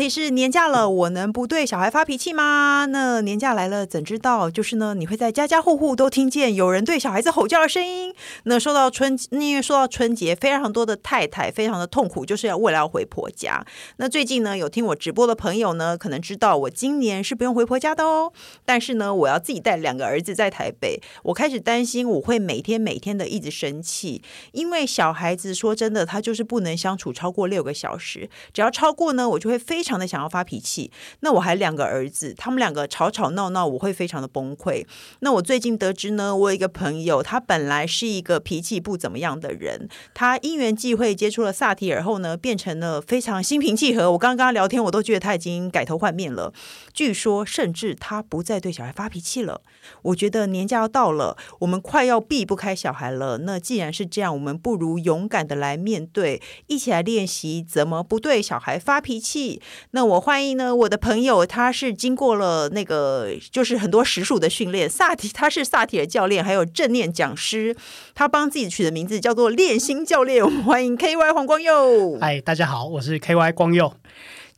[0.00, 2.86] 题是年假了，我能不对小孩发脾气吗？
[2.86, 4.50] 那年假来了，怎知道？
[4.50, 8.14] 就是呢，你会在家家户户都听见有人对小孩子吼叫的声音。
[8.44, 13.62] 那说到春，因为说到春节，非常多的太太非常的痛苦，就是要为了要回婆家。
[13.98, 18.32] 那最近呢，有听我直播的朋友呢，可能知道我今年是不用回婆家的哦。
[18.64, 24.22] 但是呢，我要自己带两个儿子在台北，我开始担心我会每天每天的一直生气，
[24.52, 29.80] 因为小孩子说真的，他就是不能相处超过六个小时，只要超过呢，我就会非。
[29.82, 30.90] 常常的想要发脾气，
[31.20, 34.86] 那我还两个儿子，他们两个吵吵闹闹，我会非常的崩溃。
[35.18, 44.12] 那我最近得知呢，我有一个朋友，他本来是一个脾气不怎么样的人，他因缘际会接触了萨提尔后呢，变成了非常心平气和。
[44.12, 46.52] 我刚刚跟他聊天，我都觉得他已经改头换面了。
[46.94, 49.60] 据说，甚至他不再对小孩发脾气了。
[50.02, 53.38] 我觉得年假要到了，我们快要避不开小孩了。
[53.38, 59.60] 那既然是这样，我们不如勇敢的来面对，一起来练习怎么不对小孩发脾气。
[59.92, 67.76] 那我欢迎呢，我的朋友，他是经过了那个就是很多实数的训练，萨提他是萨提尔教练，还有正念讲师，
[68.14, 70.44] 他帮自己取的名字叫做练心教练。
[70.44, 72.18] 我们欢迎 KY 黄光佑。
[72.20, 73.92] 嗨，大家好，我是 KY 光佑。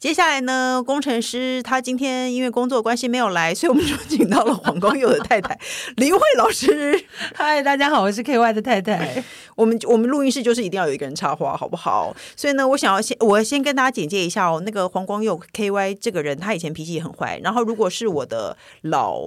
[0.02, 5.56] 接下来呢，工程师他今天因为工作关系没有来，所以我们就请到了黄光佑的太太
[5.94, 7.04] 林慧老师。
[7.36, 9.22] 嗨，大家好，我是 KY 的太太。
[9.54, 12.12] 我 们我们录音室就是一定要有一个人插话，好不好？
[12.34, 17.38] 所以呢，我想要先我先跟大家简介一下哦，那个黄光佑 KY 这个人，他以前脾气很坏。
[17.44, 19.20] 然后如果是我的老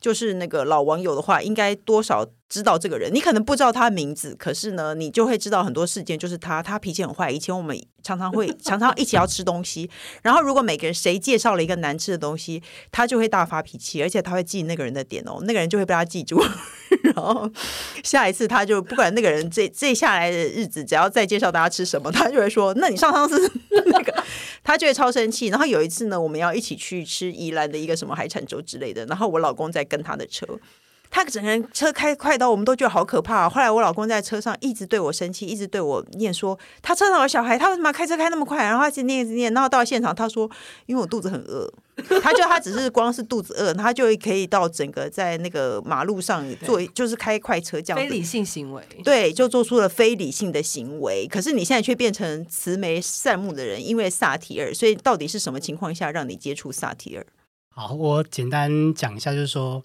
[0.00, 2.24] 就是那个老网友的话，应该多少。
[2.48, 6.18] 知道这个人，你可能不知道他的名字，可是呢，你就会知道很多事件。
[6.18, 7.30] 就是他，他脾气很坏。
[7.30, 9.90] 以前我们常常会 常常一起要吃东西，
[10.22, 16.40] 然后如果每个人谁介绍了一个难吃的东西，他就会大发脾气，而且他会记那个人的点哦，那个人就会被他记住。
[17.02, 17.50] 然后
[18.04, 23.50] 下一次他就不管那个人这这下来的日子，只要再介绍大家吃什么，他就会说：“那你上上次
[23.86, 24.24] 那个，
[24.62, 30.46] 他就会超生气。”然后有一次呢，我们要一起去吃宜兰的一个什么海产粥之类的，然后我老公在跟他的车。
[31.14, 33.48] 他整个人车开快到我们都觉得好可怕。
[33.48, 40.50] 后来我老公在车上一直对我生气，一直对我念说：“他车上有小孩，他为什么开车开那么快？”然后他一直念一直念，然后到现场他说
[40.86, 41.72] ：“因为我肚子很饿。”
[42.20, 47.96] 他就他只是光是肚子饿，他就可以到整个在那个马路上做，就是开快车这样。
[47.96, 48.82] 非理性行为。
[49.04, 51.28] 对，就做出了非理性的行为。
[51.28, 54.74] 可是你现在却变成慈眉善目的人，因为萨提尔。
[54.74, 57.24] 所以到底是什么情况下让你接触萨提尔？
[57.68, 59.80] 好，我简单讲一下，就是说。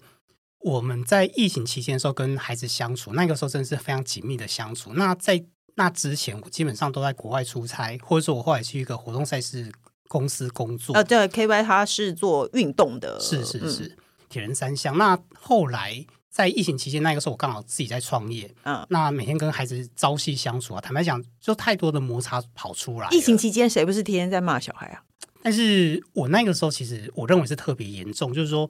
[0.60, 4.92] 我们在疫情期间的时候跟孩子相处，那个时候真的是非常紧密的相处。
[4.92, 5.42] 那在
[5.76, 9.72] 那之前，我基本上都在国外出差，或者说我后来去一个活动赛事
[10.06, 10.94] 公司工作。
[10.94, 13.96] 呃，对，KY 他是做运动的，是是是，嗯、
[14.28, 14.98] 铁人三项。
[14.98, 23.08] 那后来在疫情期间，那个时候我刚好自己在创业，嗯，那每天跟孩子朝夕相处啊，坦白讲，就太多的摩擦跑出来。
[23.12, 25.02] 疫情期间，谁不是天天在骂小孩啊？
[25.42, 28.68] 但是我那个时候其实我认为是特别严重，就是说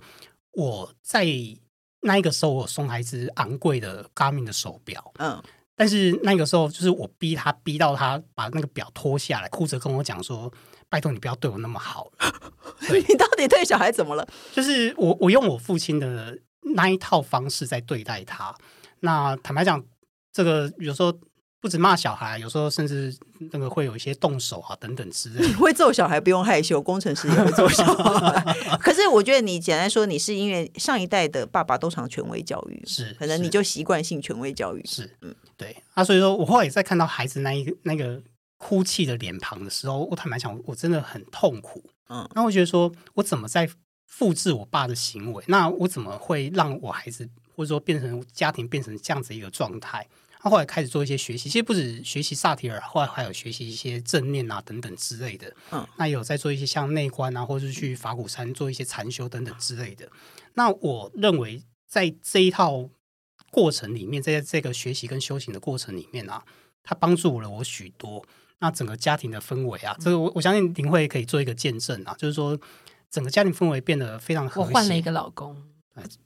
[0.53, 1.27] 我在。
[2.03, 5.43] 那一个时候，我送他一只昂贵的 Garmin 的手表，嗯，
[5.77, 10.53] 但是那个时候就是我逼他，逼到他把那个表脱下来，哭着跟我讲说
[10.89, 12.11] ：“拜托你不要对我那么好。
[12.91, 14.27] ”你到底对小孩怎么了？
[14.53, 16.39] 就是我，我用我父亲的
[16.75, 18.55] 那一套方式在对待他。
[19.01, 19.85] 那坦白讲，
[20.33, 21.13] 这个有时候。
[21.61, 23.15] 不止骂小孩，有时候甚至
[23.53, 25.47] 那个会有一些动手啊等等之类的。
[25.47, 28.55] 你 会揍小孩不用害羞，工程师也会揍小孩。
[28.81, 34.83] 可是我觉得你简单说，你是因为上一代的爸爸都常权威教育，是可能你就习惯性权威教育。
[34.87, 38.23] 是，嗯，对啊，所以说我后来也在看到孩子那一那个
[38.57, 41.85] 哭泣的脸庞的时候，我坦白讲，我真的很痛苦。
[42.09, 43.69] 嗯，那我觉得说我怎么在
[44.07, 45.45] 复制我爸的行为？
[45.47, 50.07] 那我怎么会让我孩子或者说变成家庭变成这样子一个状态？
[50.43, 55.55] 他后来开始做一些学习，其实不止学习萨提尔，后来还有学习一些正念啊等等之类的。
[55.71, 60.09] 嗯，那有在做一些像内观啊，或者是去法鼓山做一些禅修等等之类的。
[60.55, 62.89] 那我认为在这一套
[63.51, 66.43] 过程里面，在这个学习跟修行的过程里面啊，
[66.83, 68.25] 它帮助了我许多。
[68.61, 72.59] 那整个家庭的氛围啊，这个我我相信林慧可以做一个见证啊，就是说
[73.11, 74.69] 整个家庭氛围变得非常和谐。
[74.69, 75.70] 我换了一个老公。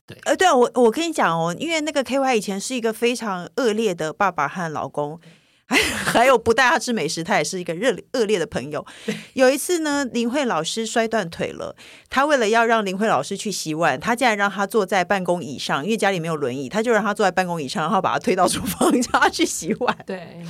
[0.06, 5.19] 对，呃，对啊，我我跟你讲哦，因为那个 KY 以前是一个非常恶劣的爸爸和老公，
[5.66, 8.84] 还 还有不带他吃美食，他也是一个热恶劣的朋友。
[9.32, 11.75] 有一次呢，林慧老师摔断腿了，
[12.08, 19.96] 他为了要让林慧老师去洗碗，他竟然让他坐在办公椅上，因为家里没有轮椅，他就让他坐在办公椅上，然后把他推到厨房 叫他去洗碗。
[20.06, 20.43] 对。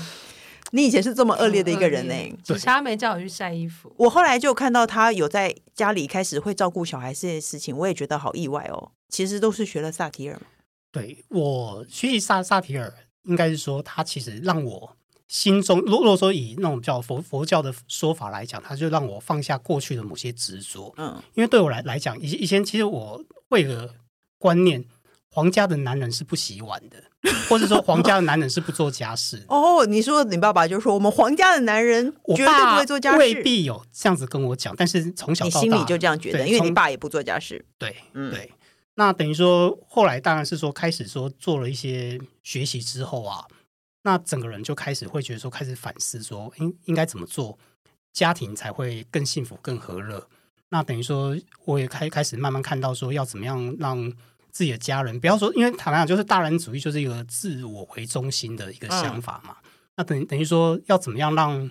[0.73, 3.95] 你以前是这么恶劣的一个人呢、欸，只差没叫我去晒衣服。
[3.97, 8.91] 我后来就看到他有在家里开始会照顾小孩这件事情，我也觉得好意外哦。
[9.15, 10.41] 其实都是学了萨提尔。
[10.91, 14.97] 对，我学习萨萨提尔，应该是说他其实让我
[15.29, 20.93] 心中，如果说以那种叫佛佛教的说法来讲，他就让我放下过去的某些执着。
[20.97, 23.95] 嗯，因为对我来来讲，以以前其实我会有个
[24.37, 24.85] 观念。
[25.37, 27.03] 皇家的男人是不洗碗的，
[27.51, 29.45] 或者说皇家的男人是不做家事。
[29.51, 37.67] 哦，你说你爸爸就说我们皇家的男人绝对不会做家事，未必有这样子跟我讲，但是从小到大你心里就这样觉得，因为你爸也不做家事。
[37.77, 38.49] 对，嗯，对。
[38.95, 43.47] 那等于说后来当然是说开始说做了一些学习之后啊，
[44.03, 47.59] 那整个人就开始会觉得说开始反思说应应该怎么做，
[48.13, 50.29] 家庭才会更幸福、更和乐。
[50.69, 54.13] 那等于说我也开开始慢慢看到说要怎么样让。
[54.55, 59.57] 自己的家人，不要说，因为坦白讲，就是大男人主义，就是一个自我为中心的一个想法嘛。
[59.65, 61.69] 嗯、那等于等于说，要怎么样让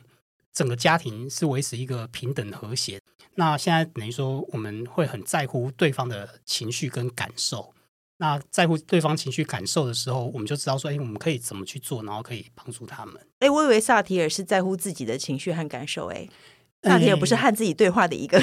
[0.51, 2.99] 整个家庭是维持一个平等和谐？
[3.35, 7.73] 那现在等于说，我们会很在乎对方的情绪跟感受。
[8.17, 13.15] 那在乎对方情绪感受的时候，我们就知道说，哎，我们可以怎么去做，然后可以帮助他们。
[13.39, 16.29] 哎，我以为萨提尔是在乎自己的情绪和感受，哎。
[16.83, 18.37] 萨提尔不是和自己对话的一个，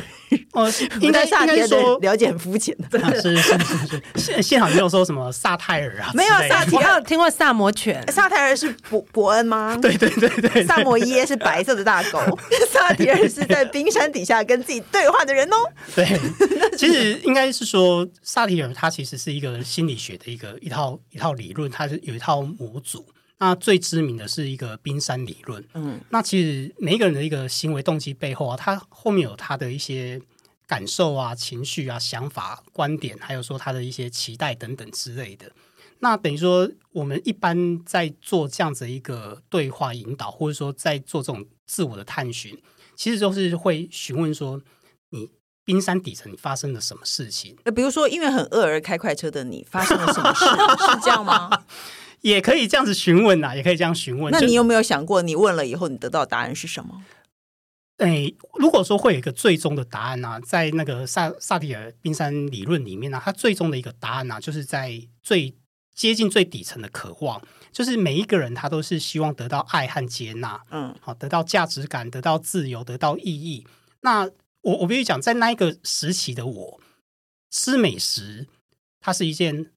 [0.52, 0.70] 哦，
[1.00, 9.76] 应该萨提尔说了解很肤浅的，是是是是，幸幸好没有说什么萨泰尔啊，没有萨提尔，听过萨摩犬，萨泰尔是伯伯恩吗？
[9.82, 12.18] 对对对对，萨摩耶是白色的大狗，
[12.70, 15.56] 萨提尔是在冰山底下跟自己对话的人哦。
[15.94, 16.06] 对，
[16.78, 23.04] 其实应该是说萨提尔他其实是一个心理学的一个一套一套理论，它是有一套模组。
[23.40, 25.66] 那最知名的是一个冰山理论。
[25.74, 30.20] 嗯，那其实每一个人的一个行为动机背后啊，他后面有他的一些
[30.66, 35.50] 感受啊、情绪啊、想法、观点，还有说他的一些期待等等之类的。
[36.00, 42.56] 那等于说，我们一般在做这样子一个对话引导，或者说在做这种自我的探寻，
[42.94, 44.60] 其实就是会询问说，
[45.10, 45.30] 你
[45.64, 47.56] 冰山底层你发生了什么事情？
[47.64, 50.44] 呃，比如说因为很饿而开快车的你，发生了什么事？
[50.92, 51.50] 是这样吗？
[52.22, 54.30] 也可以这样子询问呐，也可以这样询问。
[54.32, 57.02] 那你有没有想过，你问了以后，你得到答案是什么？
[57.98, 65.54] 诶，如果说会有一个最终的答案呢、啊，在那个萨萨提尔冰山理论里面呢、啊，它最终的一个答案呢、啊，就是在最
[65.94, 67.40] 接近最底层的渴望，
[67.72, 73.66] 就是每一个人他都是希望得到爱和接纳，嗯，好，得到价值感，得到自由，得到意义。
[74.00, 74.24] 那
[74.62, 76.80] 我我必须讲，在那一个时期的我，
[77.50, 78.46] 吃美食，
[79.00, 79.70] 它是一件。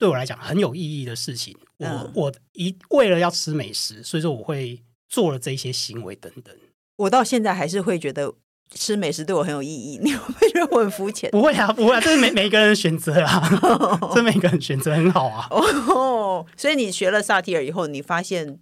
[0.00, 6.54] 对我来讲很有意义的事情，我、嗯、我一为了要吃美食，所以说我会做了这些行为等等。
[6.96, 8.34] 我到现在还是会觉得
[8.74, 9.98] 吃美食对我很有意义。
[10.02, 11.30] 你会不会觉得我很肤浅？
[11.32, 15.46] 不会啊，不会啊，这是每 每一个人的选择啊，这每个人选择很好啊。
[15.50, 18.58] 哦，所以你学了萨提尔以后，你发现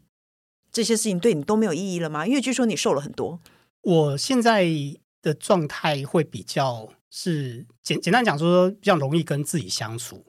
[0.70, 2.26] 这些事情对你都没有意义了吗？
[2.26, 3.40] 因为据说你瘦了很多。
[3.80, 4.66] 我现在
[5.22, 10.26] 的状态会比较是简简单讲说，比较容易跟自己相处。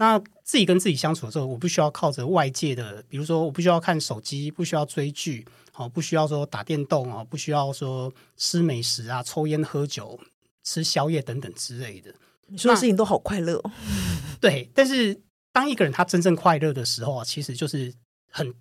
[0.00, 10.18] 那自己跟自己相处的时候，我不需要靠着外界的，比如说我不需要看手机，不需要追剧，好，不需要说打电动啊，不需要说吃美食啊、抽烟喝酒、
[10.62, 12.14] 吃宵夜等等之类的。
[12.46, 13.70] 你说的事情都好快乐哦。
[14.40, 15.20] 对，但是
[15.52, 17.92] 当一个人他真正快乐的时候啊，其实就是
[18.30, 18.54] 很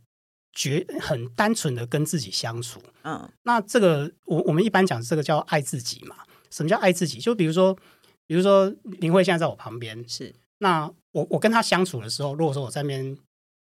[0.54, 2.82] 绝、很单纯的跟自己相处。
[3.04, 6.16] 嗯，那这个我我们一般讲这个叫爱自己嘛。
[6.50, 7.20] 什么叫爱自己？
[7.20, 7.78] 就比如说，
[8.26, 10.34] 比如说林慧现在在我旁边是。
[10.60, 13.18] 那我我跟他相处的时候，如果说我在那边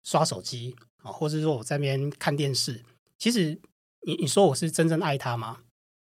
[0.03, 2.83] 刷手机啊，或者说我在那边看电视，
[3.17, 3.57] 其实
[4.05, 5.59] 你你说我是真正爱他吗？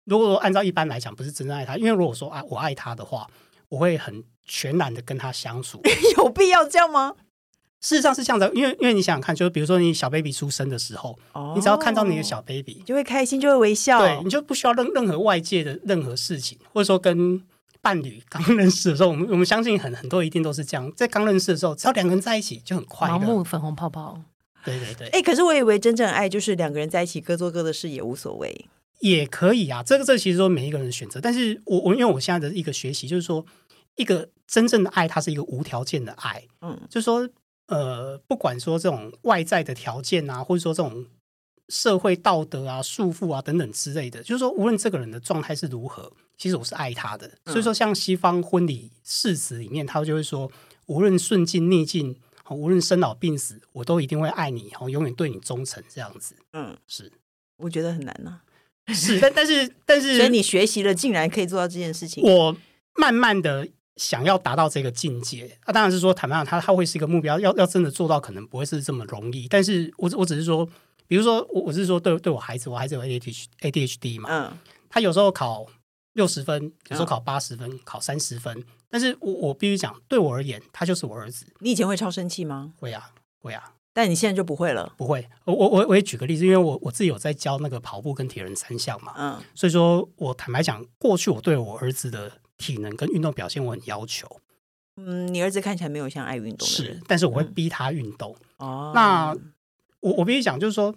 [0.06, 3.28] 如果说按照一般来讲，不是真正爱他，因为如果说啊我爱他的话，
[3.68, 5.82] 我会很全然的跟他相处。
[6.16, 7.14] 有必要这样吗？
[7.82, 17.42] 事实上是这样的，因为因为你想想看，就是比如说你小 baby 出生的时候，哦，你只要看到你的小 baby，就会开心，就会微笑，对，你就不需要任任何外界的任何事情，或者说跟。
[17.84, 23.14] 伴侣刚认识的时候，我们我们相信很很多一定都是这样，在刚认识的时候，只要两个人在一起就很快乐。
[23.14, 24.18] 盲目粉红泡泡，
[24.64, 25.08] 对对对。
[25.08, 28.66] 哎、欸，可是我以为真正爱就是两个人在一起各做各的事也无所谓，
[29.00, 29.82] 也可以啊。
[29.82, 33.44] 这个这个、其实说每一个人的选择，但是我我因为我现在的一个学习就是说，
[33.96, 36.42] 一个真正的爱，它是一个无条件的爱。
[36.62, 37.28] 嗯，就是说
[37.68, 41.04] 呃，不管说这种外在的条件啊，或者说这种
[41.68, 46.10] 社会道德啊、束缚啊等等之类的，就是说无论这个人的状态是如何。
[46.36, 50.50] 其实我是爱他的，所以说像西方婚礼誓词里面，他就会说，
[50.86, 52.16] 无论顺境逆境，
[52.50, 56.36] 无论生老病死，我都一定会爱你，然后永远对你忠诚，这样子。
[56.52, 57.10] 嗯，是，
[57.58, 58.92] 我觉得很难呢、啊。
[58.92, 62.22] 是，但但是但是， 所以你学习了，竟然可以做到这件事情。
[62.22, 62.54] 我
[62.96, 69.48] 慢慢的想要达到这个境界，那、啊、当然是说，坦白讲，他他会是一个目标，要要真的做到，可能不会是这么容易。
[69.48, 70.68] 但是我我只是说，
[71.06, 74.58] 比如说我我是说对对我孩子，我孩子有 ADHD ADHD 嘛，嗯，
[74.90, 75.64] 他有时候考
[76.14, 81.46] 六十分，有时候考八十分，嗯、考三十分，但是我我必须讲，对我而言，他就是我儿子。
[81.60, 82.72] 你以前会超生气吗？
[82.78, 83.74] 会啊，会啊。
[83.92, 84.92] 但你现在就不会了？
[84.96, 85.28] 不会。
[85.44, 94.40] 我我我我也举个例子，因为我我自己有在教那个跑步跟铁人三项嘛，嗯，所以说我坦白讲，过去我对我儿子的体能跟运动表现我很要求。
[94.96, 98.34] 嗯，你儿子看起来没有像爱运动的人，是，但是我会逼他运动。
[98.58, 99.36] 嗯、哦，那
[100.00, 100.94] 我我必须讲，就是说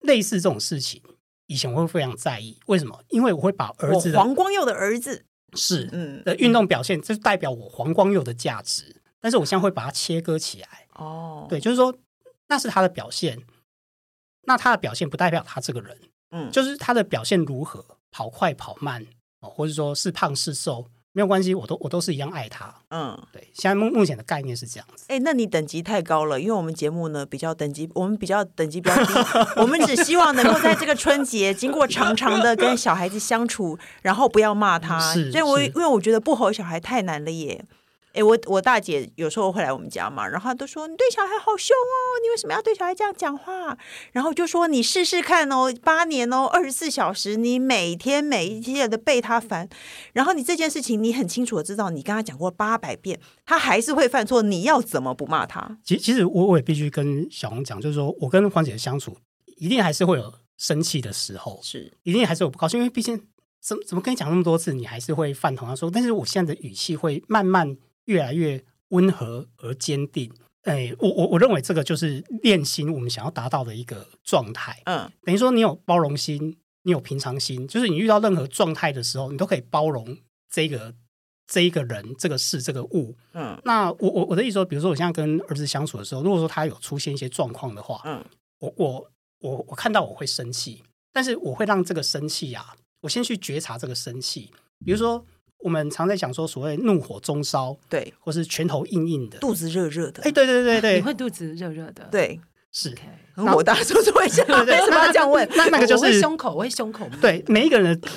[0.00, 1.02] 类似这种事情，
[1.46, 2.58] 以前我会非常在意。
[2.66, 3.02] 为什么？
[3.08, 5.24] 因为我会把儿子黄光佑的儿子
[5.54, 9.02] 是嗯的运动表现，这、嗯、代表我黄光佑的价值。
[9.20, 10.86] 但是我现在会把它切割起来。
[10.94, 11.94] 哦，对，就是说。
[12.48, 13.42] 那是他的表现，
[14.42, 16.00] 那他的表现不代表他这个人，
[16.30, 19.04] 嗯，就是他的表现如何，跑快跑慢
[19.40, 20.86] 哦，或者说是胖是瘦，
[21.16, 23.48] 没有关系，我都我都是一样爱他，嗯，对。
[23.54, 25.06] 现在目目前的概念是这样子。
[25.08, 29.14] 哎，那你等级太高了，因为我们节目呢比较等级，我们比较等级比较低，
[29.56, 37.64] 我们只希望能够在这个春节经过长长的跟小孩子相处，然后不要骂他， 是，所以我因为我觉得不吼小孩太难了耶。
[38.16, 43.76] 哎，我我大姐有时候会来我们家嘛，然后她都说你对小孩好凶哦，你为什么要对小孩这样讲话？
[44.12, 49.68] 然后就说你试试看哦，八年哦，二十四小时，你每天每一天的被他烦，
[50.14, 55.76] 然后你这件事情你很清楚的知道，你跟他讲过八百遍，他还是会犯错，你要怎么不骂他？
[55.84, 59.14] 其实其实我我也必须跟小红讲，就是说我跟黄姐的相处，
[59.58, 63.22] 一定还是会有生气的时候，是一定还是有不高兴，因为毕竟
[63.60, 67.76] 怎么怎么跟你讲那么多次，你还是会犯同样说，但是我现在的语气会慢慢。
[68.06, 70.32] 越来越温和而坚定，
[70.62, 74.80] 哎，我我我认为这个就是练心，我们想要达到的一个状态。
[74.84, 80.16] 嗯，等于说你有包容心，你有平常心，就是你遇到任何状态的时候，你都可以包容
[80.48, 80.94] 这个
[81.46, 83.16] 这一个人、这个事、这个物。
[83.32, 88.24] 嗯，那我我我的意思说，比如说我现在跟儿子相处的时候，如果说他有出现一些状况的话，嗯，
[88.60, 89.10] 我我
[89.40, 90.82] 我我看到我会生气，
[91.12, 94.52] 但是我会让这个生气啊，我先去觉察这个生气，
[94.84, 95.26] 比如说。
[95.58, 100.22] 我们常在讲说，所谓怒火中烧，对，或是拳头硬硬的，肚子热热的。
[100.22, 102.94] 哎，对对对对，你会肚子热热的，对，是。
[103.34, 105.46] 很火大，说说一下，为什么要这样问？
[105.56, 107.06] 那那个就是胸口，我会胸口。
[107.20, 108.08] 对，每一个人的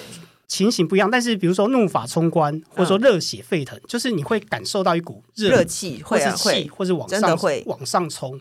[0.48, 8.40] 情形不一样，但是比如说怒发冲冠，或者说热血沸腾，就是你会感受到一股热气，或是气，或是往上往上冲。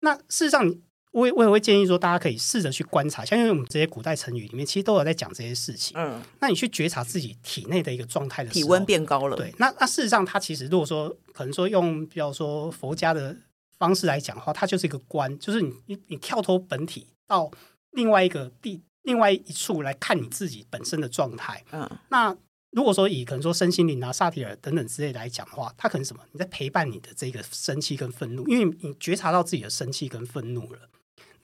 [0.00, 0.68] 那事实上，
[1.16, 5.96] 我也我也会建议说，大家可以试着去观察，像因为我们这些古代成语里面，其实都有在讲这些事情。
[5.98, 9.34] 嗯，那你去觉察自己体内的一个状态的时候，体温变高了。
[9.34, 13.34] 对，那那事实上，它其实如果说可能说用比较说佛家的
[13.78, 17.50] 方式来讲的话，它就是一个观，就是你你你跳脱本体到
[17.92, 21.64] 另外一个地另外一处来看你自己本身的状态。
[21.72, 22.36] 嗯，那
[22.72, 26.22] 如果说以可能说身心灵啊、萨提尔等等之类来讲的话，它可能什么？
[26.32, 30.90] 你在陪伴你的这个生气跟愤怒，因为你觉察到自己的生气跟愤怒了。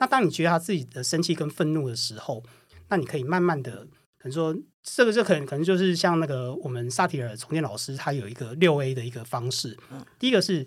[0.03, 2.43] 那当你觉得他自己的生气跟愤怒的时候，
[2.89, 3.87] 那你可以慢慢的，
[4.19, 9.79] 可能说这个就可能可能就是像那个我们萨提尔重建老师他有一个六 A 的一个方式。
[9.93, 10.67] 嗯，第一个是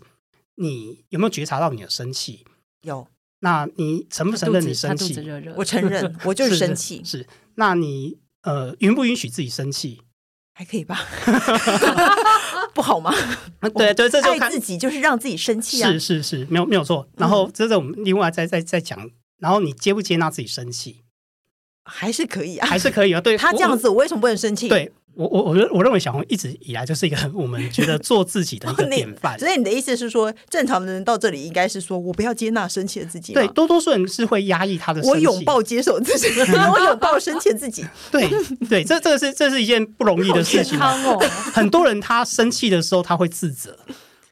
[0.56, 2.46] 你有没有觉察到你的生气？
[2.84, 3.06] 有。
[3.40, 5.16] 那你承不承认你生气？
[5.16, 7.02] 热热我承认， 我就是生气。
[7.04, 7.28] 是，是。
[7.56, 10.02] 那你呃允不允许自己生气？
[10.54, 10.98] 还可以吧？
[12.74, 13.14] 不好吗？
[13.76, 15.92] 对对，这就爱自己就是让自己生气啊！
[15.92, 17.06] 是是是，没有没有错。
[17.18, 19.12] 然后这是我们另外再再再讲。
[19.46, 21.04] 然后你接不接纳自己生气，
[21.84, 23.22] 还是可以啊，还是可以啊。
[23.22, 24.68] 对，他这样子，我为什么不能生气？
[24.68, 29.38] 对我，我我我认为小红一直以来就是一个我们觉得做自己的一个 典范。
[29.38, 33.34] 所以你的意思是说，正常的人到这里应该是说我不要接纳生气的自己。
[33.34, 35.28] 对，多多数人是会压抑他的生气。
[35.28, 36.28] 我拥抱接受自己，
[36.74, 37.86] 我拥抱生气的自己。
[38.12, 38.28] 对
[38.68, 40.80] 对，这这个是这是一件不容易的事情。
[40.80, 41.20] 哦，
[41.54, 43.78] 很多人他生气的时候他会自责。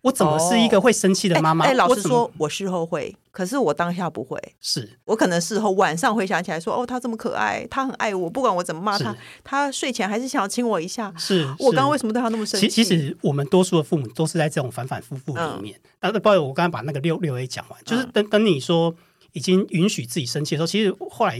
[0.02, 1.66] 我怎么是一个会生气的妈妈？
[1.66, 4.40] 哎，老实说，我事后会，可是我当下不会。
[4.62, 9.14] 是我可能事后晚上回想起来说，哦，他这么可爱，他很爱我，不管我怎么骂他，
[9.44, 11.12] 他睡前还是想要亲我一下。
[11.18, 12.70] 是我刚刚为什么对他那么生气？
[12.70, 15.78] 其实我们多数的父母都是在这种反反复复里面。
[16.00, 18.96] 啊，不好意思，我刚刚把那个六六 A 讲完，就是等等你说
[19.32, 21.38] 已经允许自己生气的时候，其实后来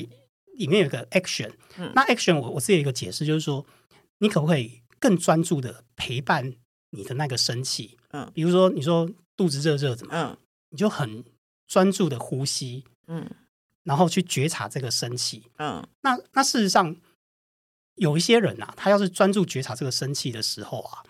[0.58, 1.52] 里面有一个 action。
[1.94, 3.64] 那 action 我我自己有一个解释，就是说
[4.18, 6.54] 你可不可以更专注的陪伴
[6.90, 7.98] 你的那个生气？
[8.12, 9.08] 嗯，比如说你说。
[9.36, 10.38] 肚子热热的嘛，嗯，
[10.70, 11.24] 你就很
[11.68, 13.30] 专注的呼吸，嗯，
[13.84, 16.96] 然后去觉察这个生气，嗯，那那事实上
[17.96, 21.04] 有一些人啊，他要是专注觉察这个生气的时候啊，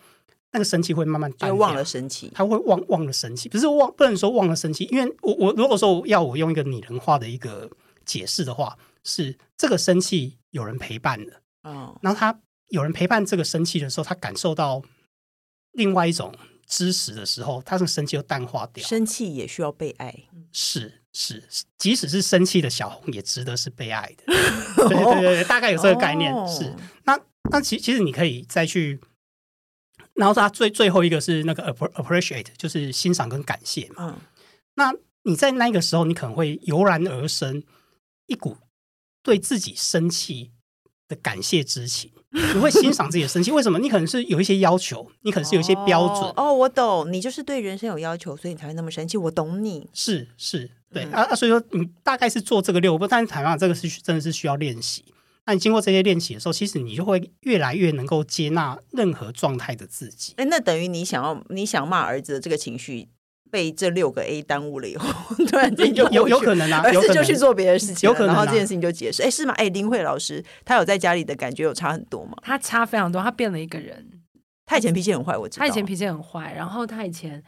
[0.52, 7.70] 那个生气会慢慢淡，忘了生气，他会忘忘了生气，不是忘，不能说忘了生气，因为我我如果说要我用一个拟人化的一个
[8.06, 14.82] 解释的话，是这个生气有人陪伴的，嗯，然后他有人陪伴这个生气的时候，他感受到
[15.72, 16.34] 另外一种。
[16.68, 18.86] 知识的时候，他这个生气就淡化掉。
[18.86, 20.14] 生气也需要被爱，
[20.52, 21.00] 是。
[21.16, 21.44] 是，
[21.78, 24.24] 即使是生气的小红，也值得是被爱的。
[24.26, 26.34] 对对对对，大概有这个概念。
[26.34, 27.16] 哦、是，那
[27.52, 29.00] 那其其实你可以再去，
[30.16, 34.08] 然后他最最后一个是那个 appreciate，就是欣赏跟感谢嘛。
[34.10, 34.22] 嗯、
[34.74, 34.92] 那
[35.22, 37.62] 你在那个时候，你可能会油然而生
[38.26, 38.58] 一股
[39.22, 40.52] 对自己生气
[41.14, 42.10] 的感谢之情。
[42.32, 43.78] 你会欣赏自己的生气，为什么？
[43.78, 46.22] 你可能是有一些要求，你可能是有一些标准。
[46.32, 49.18] 哦，哦，我懂，你就是对人生有要求，所以你才会那么生气。
[49.18, 55.06] 我懂你，是是，对、嗯、啊啊，所以说你大概是做这个六步，但是坦白讲，这个是真的是需要练习。
[55.46, 60.34] 那你经过这些练习的时候，其实你就会越来越能够接纳任何状态的自己。
[60.38, 63.10] 哎，那等于你想要你想骂儿子的这个情绪。
[63.54, 65.08] 被这六个 A 耽误了以后，
[65.46, 69.22] 突然间就有有可能啊，儿子就去做别的事情，有可能，然后这件事情就解释。
[69.22, 69.54] 哎，是吗？
[69.58, 72.36] 哎，林慧老师，他有在家里的感觉有差很多吗？
[72.42, 74.10] 他差非常多，他变了一个人。
[74.66, 75.64] 他以前脾气很坏，我知道。
[75.64, 77.44] 他以前脾气很坏，然后他以前。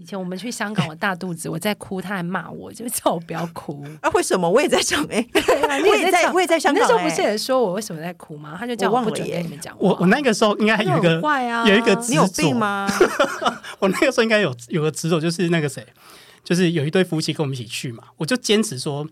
[0.00, 3.84] 以前我们去香港，我大肚子，我在哭，他还骂我，就叫我不要哭。
[4.00, 4.48] 啊，为什么？
[4.48, 5.22] 我也在想哎，
[5.86, 6.80] 我也在，我也在香港。
[6.80, 8.56] 那时候不是也说我为什么在哭吗？
[8.58, 9.76] 他就叫我不准跟你们讲。
[9.78, 12.08] 我我那个时候应该还有一个坏啊，有一个执着。
[12.08, 12.90] 你有病吗？
[13.78, 15.86] 我那个时候应该有有个执着，就是那个谁，
[16.42, 19.06] 就是有一对夫妻跟我们一起去嘛，我就坚持说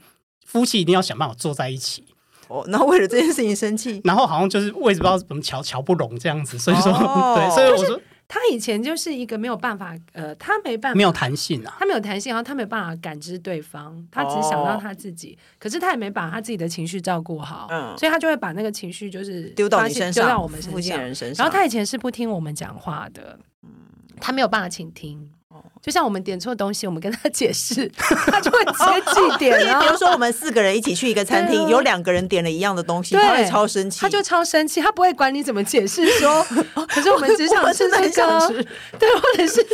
[0.46, 2.02] 夫妻一定要想办法坐在一起。
[2.48, 6.90] 哦，然后为了这件事情生气，然后好像就是位置不知道怎么瞧瞧不拢这样子，所以说
[7.36, 8.00] 对，所以我说。
[8.28, 20.98] 他以前就是一个没有办法，呃，他没办法，没有弹性啊，他没有弹性，然后他没有办法感知对方，他只想到他自己，哦、可是他也没把他自己的情绪照顾好，嗯，所以他就会把那个情绪就是丢到你身上，丢到我们身上，
[21.38, 23.70] 然后他以前是不听我们讲话的，嗯，
[24.20, 25.30] 他没有办法倾听。
[25.80, 29.58] 就像我们点错东西，我们跟他解释， 他就会直接记点。
[29.80, 36.44] 比如说，我们四个人一起去一个餐厅，有两个人点了一样的东西，他会超生气，他就超生气，他不会管你怎么解释，说，
[36.88, 38.64] 可是我们只想吃那个，
[38.98, 39.66] 对，或者是。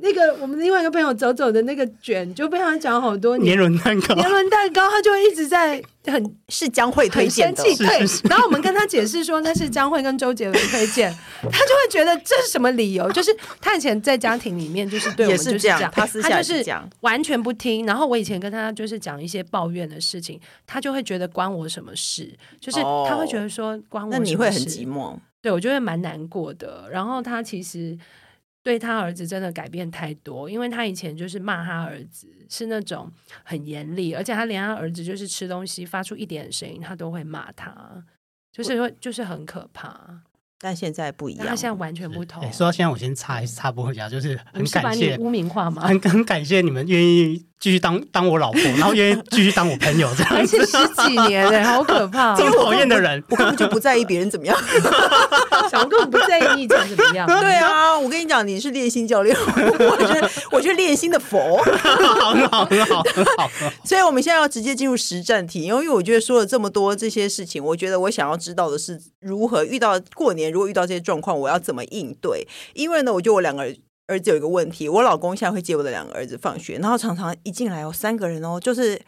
[0.00, 8.28] 那个我们另外一个朋友走走的那个卷就被他讲好多年轮蛋糕，年轮蛋糕，他就一直在很是江蕙推荐的，对。
[8.28, 11.10] 然后我们跟他解释说那是江蕙跟周杰伦推荐，
[11.42, 13.10] 他就会觉得这是什么理由？
[13.12, 16.64] 就是他以前在家庭里面就是对我们就是这样，他私下就是
[17.00, 17.84] 完全不听。
[17.84, 22.32] 然后我以前跟他就是讲一些抱怨的事情，他就会觉得关我什么事？
[22.60, 24.32] 就是他会觉得说关我什么事？
[24.32, 25.16] 那你会很寂寞？
[25.42, 26.88] 对，我觉得蛮难过的。
[26.90, 27.98] 然后他其实。
[28.68, 33.10] 对他儿子真的改变太多，因为他以前就是骂他儿子是那种
[33.42, 38.04] 很严厉，而且他连他儿子就是吃东西发出一点声音，他都会骂他，
[38.52, 40.20] 就是会就是很可怕。
[40.60, 42.42] 但现在不一样，他现在完全不同。
[42.52, 45.88] 说到现在，我先插一插播一下，就是很感谢污名化吗？
[45.88, 47.46] 很很感谢你们愿意。
[47.60, 52.34] 继续当当我老婆， 然后愿意继续当我朋友，这样子十几年哎，好可怕！
[52.38, 54.56] 这么讨厌的人，我根本就不在意别人怎么样，
[55.70, 57.26] 小根本不在意你讲怎么样。
[57.26, 62.06] 对啊，我跟你讲，你是练心教练，我是我是练心的佛，很
[62.48, 63.50] 好很好很好。
[63.84, 72.46] 所以我们现在要直接进入实战题，因为我觉得说了这么多这些事情，我觉得我想要知道的是如何遇到过年，如果遇到这些状况，我要怎么应对？
[72.74, 73.76] 因为呢，我觉得我两个人。
[74.08, 78.98] 儿子有一个问题，我老公现在会接我的两个儿子放学，然后常常一进来哦，三个人哦，就是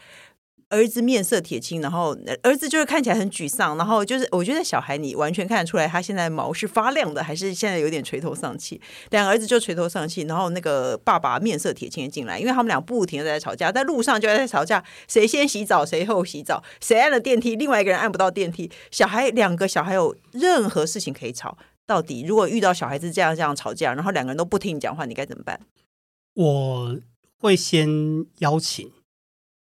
[0.69, 8.79] 儿子面色铁青，然后儿子就是看起来很沮丧，然后就是我觉得小孩你完全看得出来他现在毛是发亮的，还是现在有点垂头丧气。
[9.09, 21.57] 两个儿子就垂头丧气，然后那个爸爸面色铁青的进来，因为他们俩不停的在吵架，在路上就在吵架，谁先洗澡谁后洗澡，谁按了电梯，另外一个人按不到电梯，小孩两个小孩有任何事情可以吵。
[21.85, 25.59] 到底如果遇到小孩子这样这样吵架，然后两个人都不听你讲话，你该怎么办？
[26.33, 26.97] 我
[27.37, 27.89] 会先
[28.37, 28.91] 邀请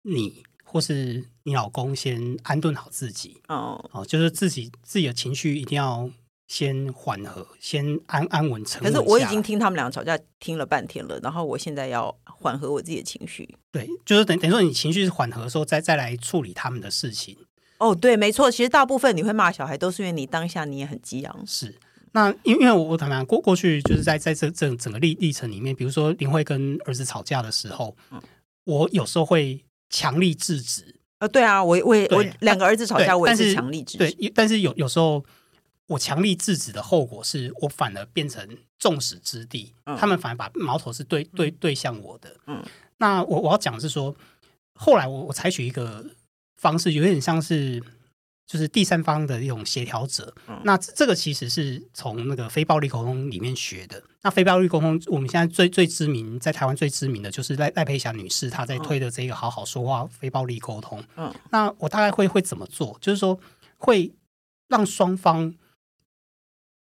[0.02, 6.10] 你或是你老公先安顿好自己哦，哦，就是自己自己的情绪一定要
[6.48, 8.82] 先缓和，先安安稳沉。
[8.82, 13.56] 可是我已经听他们两个吵架听了半天了，然后我现在要缓和我自己的情绪。
[13.72, 17.38] 对，就是等等于说你情绪是缓和的时候，再再来处理他们的事情。
[17.78, 21.44] 哦，对，没错，其实大部分你会骂小孩，都是因为你当下你也很激昂。
[21.46, 21.76] 是。
[22.16, 28.22] 那因因为我我坦白过过去就是在在这这整个历历程里面，比如说林慧跟儿子吵架的时候，嗯、
[28.64, 30.96] 我有时候会强力制止。
[31.20, 33.98] 呃，对啊，我我我两个儿子吵架，我也是强力制止。
[33.98, 35.26] 对，但是有有时候
[35.88, 38.48] 我强力制止的后果是我反而变成
[38.80, 42.34] 众矢之的，嗯、他们反而把矛头是对对对向我的。
[42.48, 42.64] 嗯，
[43.00, 44.16] 那我我要讲的是说，
[44.74, 46.06] 后来我我采取一个
[46.56, 47.84] 方式，有点像是。
[48.46, 54.04] 就是第三方的一种协调者，嗯、那这个其实是从那个非暴力沟通里面学的。
[54.22, 61.04] 那非暴力沟通，我们现在最最知名，在台湾最知名的就是赖赖佩霞女士，她在推的这个好好说话非暴力沟通。
[61.16, 62.98] 嗯，那我大概会会怎么做？
[63.02, 63.40] 就是说
[63.78, 64.14] 会
[64.68, 65.54] 让双方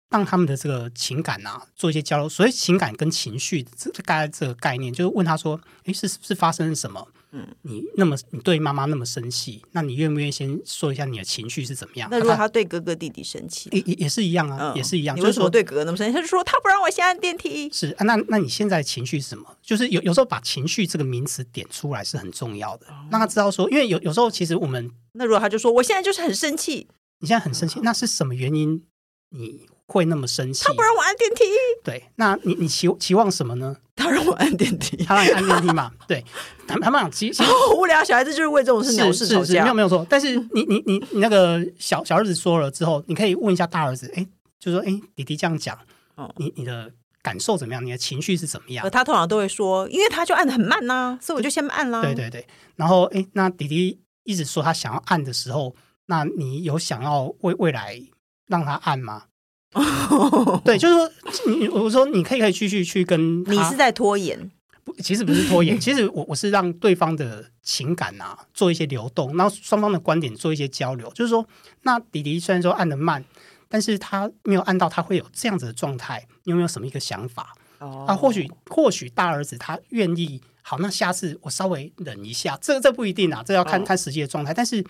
[0.08, 2.26] 让他们的这个情感啊做一些交流。
[2.26, 12.08] 所以情感跟情绪，这大概这个概念，就是问他说：“诶，是是发生了什么？”嗯，你那么你对妈妈那么生气，那你愿不愿意先说一下你的情绪是怎么样？
[12.10, 15.16] 那如果他对哥哥弟弟生气，也也也是一样啊，嗯、也是一样。
[15.16, 16.12] 你为什么对哥哥那么生气？
[16.12, 17.70] 他就说他不让我先按电梯。
[17.72, 19.56] 是啊，那那你现在情绪是什么？
[19.62, 26.88] 就是有有时候把情绪这个名词点出来是很重要的，让他知道说，因为有有时候其实我们那如果他就说我现在就是很生气，
[27.20, 28.82] 你现在很生气，那是什么原因？
[29.30, 30.64] 你会那么生气？
[30.64, 31.44] 他不让我按电梯。
[31.84, 33.76] 对，那你你期期望什么呢？
[33.96, 35.90] 他让我按电梯，他让你按电梯嘛？
[36.08, 36.24] 对，
[36.66, 40.06] 他他们俩其实好无聊，小孩子就是为这种事闹事吵架，没有没有错。
[40.08, 44.26] 但是你你你你那个小小儿子说了之后，你可以问一下大儿子，哎，
[44.58, 45.76] 就说哎，弟弟这样讲，
[46.14, 47.84] 哦，你你的感受怎么样？
[47.84, 48.88] 你的情绪是怎么样？
[48.90, 52.00] 他通常都会说，因为他就按的很慢呐、啊，所以我就先按啦。
[52.00, 55.74] 对对对，然后哎，那弟弟一直说他想要按的时候，
[56.06, 58.00] 那你有想要未未来
[58.46, 59.24] 让他按吗？
[60.64, 61.10] 对，就是说，
[61.46, 64.50] 你我说你可以可以继续去跟你是在拖延，
[64.82, 71.08] 不，其实不是拖延，其实我我是让对方的情感啊做一些流动，然后双方的观点做一些交流。
[71.14, 71.46] 就是说，
[71.82, 73.24] 那迪迪虽然说按的慢，
[73.68, 77.54] 但是他没有按到他会有这样子的状态，你有没有什么一个想法？
[77.78, 84.52] 哦，啊，或许或许大儿子他愿意，好，那下次我稍微忍一下，这这不一定啊，这要看看实际的状态。
[84.52, 84.84] 但是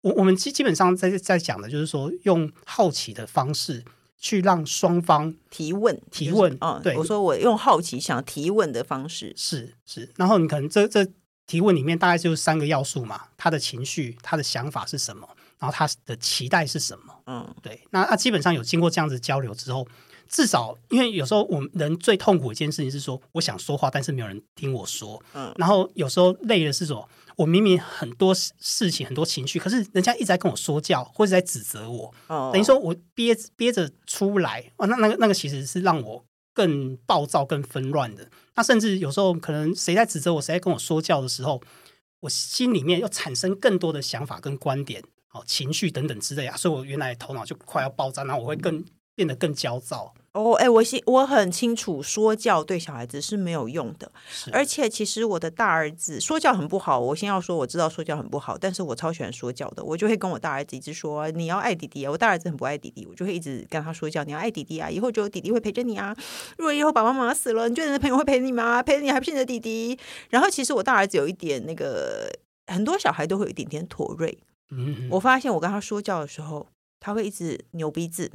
[0.00, 3.84] 我我们基基本上在在讲的就是说，用好奇的方式。
[4.18, 11.06] 去让双方提问，提问，就是、嗯，对，我说我用好奇想提问的方式，是是，然后你可能这这
[11.46, 19.86] 提问里面大概就是三个要素嘛，他的情绪，他的想法是什么，然后他的期待是什么，嗯，对，那那基本上有经过这样子交流之后，
[20.28, 27.08] 至少因为有时候我们人最痛苦的一件事情是说，我想说话，但是没有人听我说，嗯，然后有时候累的是说。
[27.36, 38.28] 我明明很多事情很多情绪，可是人家一直在跟我说教，或者在指责我，哦、等于说我憋憋着出来，哦，那那个那个其实是让我更暴躁、更纷乱的。
[38.54, 41.60] 那甚至有时候可能谁在指责我，谁在跟我说教的时候，
[42.20, 48.82] 我心里面又产生更多的想法跟观点，哦，情绪等等之类啊，所以我原来头脑就快要爆炸，然后我会更
[49.14, 50.14] 变得更焦躁。
[50.36, 54.12] 哦，哎，我心我很清楚，说教对小孩子是没有用的。
[54.52, 57.00] 而且，其实我的大儿子说教很不好。
[57.00, 59.82] 我先要说，我知道说教很不好，但是我超喜欢说教的。
[59.82, 64.90] 我就会跟我大儿子一直说：“你要爱弟弟啊！”我大儿子很不爱弟弟，我就会一直跟他说教：“你要爱弟弟啊！
[64.90, 66.14] 以后就有弟弟会陪着你啊！
[66.58, 68.82] 如果以后爸爸妈妈死了，你觉得你的朋友会陪你吗？
[68.82, 72.30] 陪你还不是你的弟弟？”然后，其实我大儿子有一点那个，
[72.66, 74.38] 很多小孩都会有一点点妥瑞。
[74.70, 76.66] 嗯，我发现我跟他说教的时候，
[77.00, 78.30] 他会一直扭鼻子。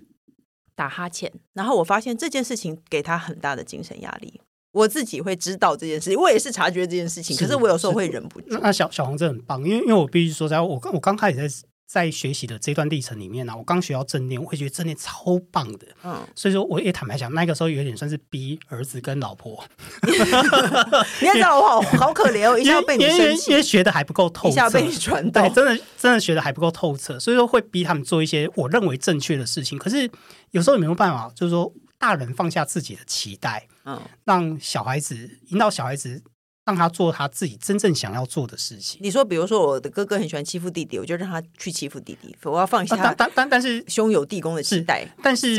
[0.75, 4.41] 打哈欠，然后我发现这件事情给他很大的精神压力。
[4.71, 8.57] 我自己会知道这件事情，我也是察觉这件事情，是可是我有时候会忍不住。
[8.61, 11.67] 那小小红真的很棒，因为因为我必须说，在我我刚开始在。
[11.91, 15.85] 在学习的这段历程里面呢、啊，我刚学到正念，我会觉得正念超棒的。
[16.05, 19.61] 嗯，所以说我也坦白讲，那个时候有点算是逼儿子跟老婆。
[21.19, 29.77] 你要知道我好好可怜哦，一下被你因为因为学的还不够透彻，一下被你传真的真的学的还不够透彻，所以说会逼他们做一些我认为正确的事情。
[29.77, 30.09] 可是
[30.51, 36.23] 有时候也没有办法，就是说大人放下自己的期待，嗯，让小孩子引导小孩子。
[36.65, 38.99] 让他做他自己真正想要做的事情。
[39.01, 42.35] 你说，比如说我的哥哥很喜欢欺负弟弟，我就让他去欺负弟弟。
[42.43, 45.57] 我要放下，但但但但是兄友弟恭的期待，但是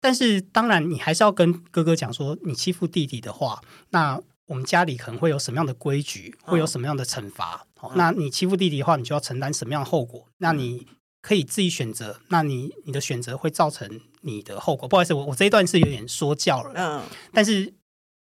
[0.00, 7.64] 但是当然，你还是要跟哥哥讲说，你欺负弟弟的话，那我们家里可能会有什么样的规矩，会有什么样的惩罚。
[7.80, 10.26] 哦，那你欺负弟弟的话，你就要承担什么样的后果？
[10.38, 10.88] 那你
[11.20, 12.18] 可以自己选择。
[12.30, 14.88] 那你你的选择会造成你的后果。
[14.88, 16.72] 不好意思，我我这一段是有点说教了。
[16.74, 17.02] 嗯，
[17.32, 17.72] 但是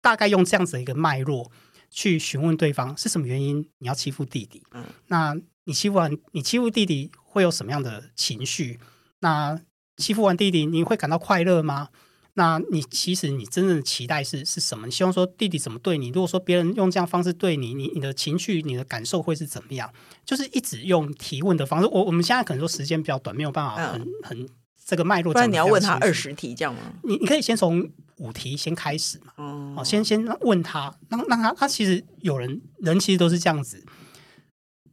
[0.03, 1.51] 大概用这样子的一个脉络。
[1.91, 4.63] 去询问对方是什么原因你要欺负弟弟？
[4.73, 8.79] 嗯，那你欺负完你欺负弟弟会有什么样的情绪？
[9.21, 9.61] 那
[9.97, 11.89] 欺负完弟弟你会感到快乐吗？
[12.35, 14.87] 那你其实你真正的期待是是什么？
[14.87, 16.09] 你希望说弟弟怎么对你？
[16.09, 19.93] 如果说别人用这样方式对你，你你的情绪你的感受会是怎么样？
[20.25, 21.89] 就是一直用提问的方式。
[21.89, 24.49] 我我们现在可能说时间比较短，没有办法很、嗯、很
[24.87, 25.33] 这个脉络。
[25.33, 26.81] 不然你要问他二十题这样吗？
[27.03, 27.91] 你你可以先从。
[28.21, 29.33] 五题先开始嘛，
[29.77, 33.83] 哦，先先问他，让让他，他其实有人人其实都是这样子，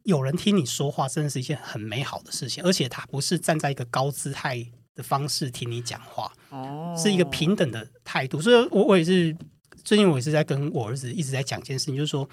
[0.04, 8.40] 有人听你说话，真的是一件很美好的事情，而且他不是站在一个高姿态的方式听你讲话，哦，是一个平等的态度。
[8.40, 9.36] 所以我，我我也是
[9.84, 12.26] 最近我也是在跟我儿子一直在讲一件事情，就是说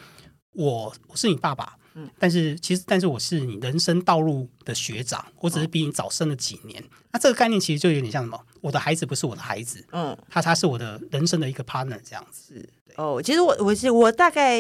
[0.54, 1.78] 我我是你爸爸。
[1.96, 6.82] 嗯，但是其实，但是我是你人生道路的学长，我只是比你早生了几年。
[6.84, 8.40] 哦、那这个概念其实就有点像什么？
[8.62, 12.68] 我的孩子不是我的孩子，嗯，他他是我的人生的一个 partner 这样子。
[12.98, 14.60] 哦，其实我我是我大概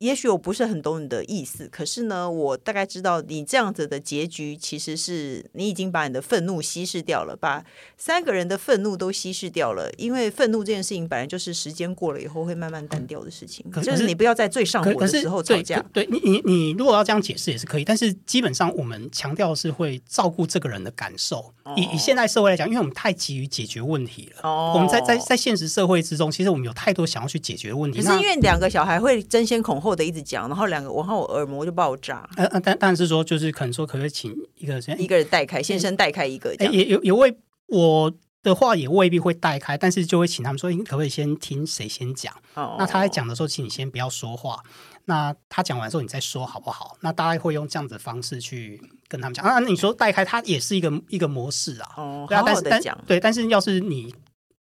[0.00, 7.62] 也许我不是很懂你的意思，可是呢，我大概知道你这样子的结局，其实是你已经把你的愤怒稀释掉了，把
[7.98, 9.90] 三个人的愤怒都稀释掉了。
[9.98, 15.78] 因为愤怒这件事情本来就是时间过了以后会慢慢淡掉的事情，可是就是你不要在最上火的时候吵架。
[15.92, 21.52] 对，对你，你你如果要这样解释也是可以，但是基本上我们强调是会照顾这个人的感受。
[21.62, 28.00] 哦、以以现代社会来讲，因为我们太急于解决问题了，哦、我们在在在现实社会之中，其实我们有太多想要去解决的问题。
[28.00, 30.70] 可是因为两个小孩会争先恐后的一直讲，然后。
[30.70, 32.30] 两个，然后我耳膜就爆炸。
[32.36, 36.54] 呃呃，但但是说，就是可能说，可不可以请一个一个人带开，先生带开一个？
[36.60, 42.32] 也也也未我的话也未必会带开，但是就会请他们说，可不可以先听谁先讲？
[42.54, 44.62] 哦，那他在讲的时候，请你先不要说话。
[45.06, 46.96] 那他讲完之后，你再说好不好？
[47.00, 49.58] 那大概会用这样子的方式去跟他们讲啊。
[49.58, 51.88] 那你说带开，它也是一个一个模式啊。
[51.96, 52.96] 哦，好好的讲。
[53.08, 54.14] 对，但是要是你。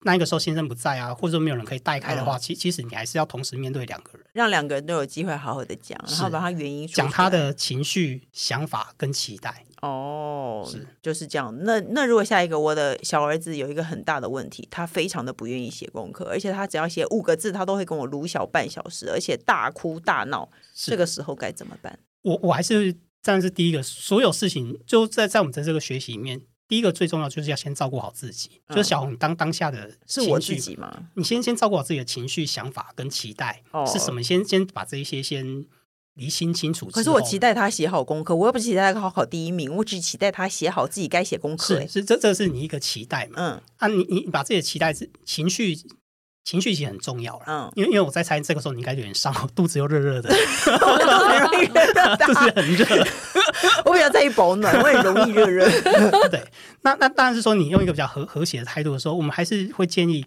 [0.03, 9.65] 那个时候先生不在啊，或者说没有人可以代开的话，嗯、其其实你还是要同时面对两个人，让两个人都有机会好好的讲，然后把他原因讲他的情绪、想法跟期待。
[9.81, 11.53] 哦，是就是这样。
[11.63, 20.49] 那那如果下一个我的小儿子有一个很大的问题，他非常的不愿意写功课，而且他只要写五个字，他都会跟我撸小半小时，而且大哭大闹。
[20.73, 21.97] 这个时候该怎么办？
[22.21, 26.41] 我我还是站是第一个，所有事情就在在我们在这个学习里面。
[26.69, 30.97] 第一个最重要就是要先照顾好自己，嗯、就是小红，你当当下的是我自己吗？
[31.15, 34.21] 你先先照顾好自己的情绪、想法跟期待、哦、是什么？
[34.21, 35.65] 先先把这一些先
[36.13, 36.85] 厘清清楚。
[36.91, 41.81] 可是我期待他写好功课，我又不是期待他考考第一名，我只期待他写好自己该写功课。
[41.81, 43.33] 是是，这这是你一个期待嘛？
[43.37, 44.93] 嗯，啊你，你你把自己的期待、
[45.25, 45.75] 情绪。
[46.45, 50.29] 情绪其实很重要了，嗯，因为因为我在猜这个时候你应该有点伤，肚子又热热的，
[52.25, 52.85] 肚子 很热，
[54.03, 55.69] 我比较在意保暖， 我也容易热热。
[56.29, 56.41] 对，
[56.81, 60.25] 那那当然是说你用一个比较和和谐的态度的时候，我们还是会建议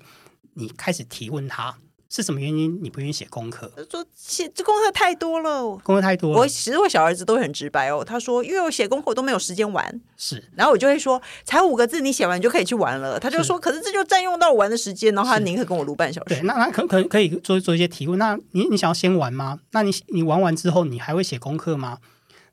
[0.55, 1.75] 你开始提问他。
[2.15, 3.73] 是什么原因你不愿意写功课？
[3.91, 6.31] 说写这功课太多了，功课太多。
[6.33, 9.99] 我其实我小儿子都很直白哦，他说因为我写功课我都没有时间玩。
[10.19, 13.19] 是，然后我就会说才五个字，你写完就可以去玩了。
[13.19, 16.35] 他就说，可是这就占用到我玩的时间，然后他宁可跟我录半小时。
[16.35, 18.19] 对，那他可可可以做做一些提问。
[18.19, 19.61] 那你你想要先玩吗？
[19.71, 21.97] 那你你玩完之后你还会写功课吗？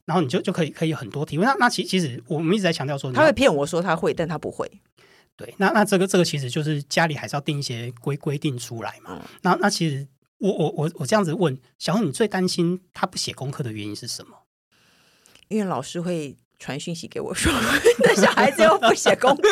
[0.10, 1.48] 然后你就就可以可以很多提问。
[1.48, 4.68] 那那其其实我们一直在强调说，他会骗我说他会，但他不会。
[5.38, 9.20] 对，那那这个这个其实就是家里还是要定一些规规定出来嘛。
[9.22, 10.08] 嗯、那那其实。
[10.42, 14.38] 我我我我这样子问小红，你最担心他不写功课的原因是什么？
[15.50, 17.52] 因为老师会传讯息给我说，
[18.04, 19.50] 那小孩子又不写功课。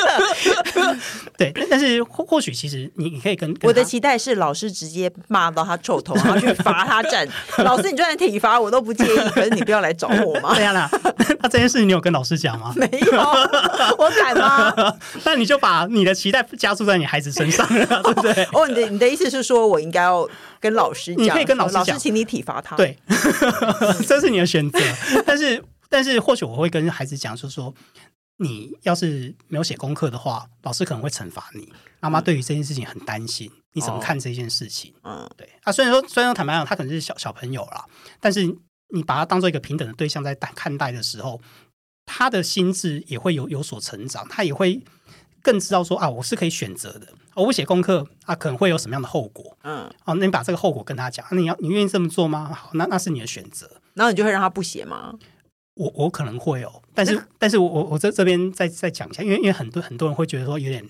[1.38, 7.26] 对，但是或或许其实你你可以跟，跟我的期待是老师直接骂到他臭头，然后去罚他站。
[7.63, 10.54] 老师，你就算体罚我都不介意，可是你不要来找我嘛。
[10.54, 10.89] 这样啦，
[11.39, 12.74] 那这件事情你有跟老师讲吗？
[12.76, 13.17] 没有，
[13.98, 14.74] 我敢吗？
[15.24, 18.43] 那你就把你的期待加注在你孩子身上了，对不对？
[18.52, 20.28] 哦，你的你的意思是说我应该要
[20.60, 22.76] 跟老师讲，你可以跟老师讲，老师请你体罚他。
[22.76, 22.98] 对，
[24.06, 24.80] 这是你的选择，
[25.26, 25.63] 但是。
[25.89, 27.73] 但是或许我会跟孩子讲，就是说，
[28.38, 31.71] 你要是没有写功课的话，老师可能会惩罚你。
[32.00, 34.93] 妈妈对于这件事情很担心，你怎么看这件事情？
[35.04, 35.71] 嗯，对啊。
[35.71, 37.86] 虽然说，虽然说坦白讲，他可能是小小朋友啦，
[38.19, 38.45] 但是
[38.93, 41.41] 你把他当做一个平等的对象在看待的时候，
[42.06, 44.82] 他的心智也会有有所成长，他也会
[45.41, 47.08] 更知道说啊，我是可以选择的。
[47.34, 49.58] 我不写功课啊，可能会有什么样的后果？
[49.63, 52.52] 嗯，哦，那你把这个后果跟他讲，那你要你愿意这么做吗？
[52.54, 53.69] 好，那那是你的选择。
[53.93, 55.13] 然后你就会让他不写吗？
[55.78, 60.84] 我我可能会有，但是但是我我我在这边再再讲一下，因为因为很多很多人会觉得说有点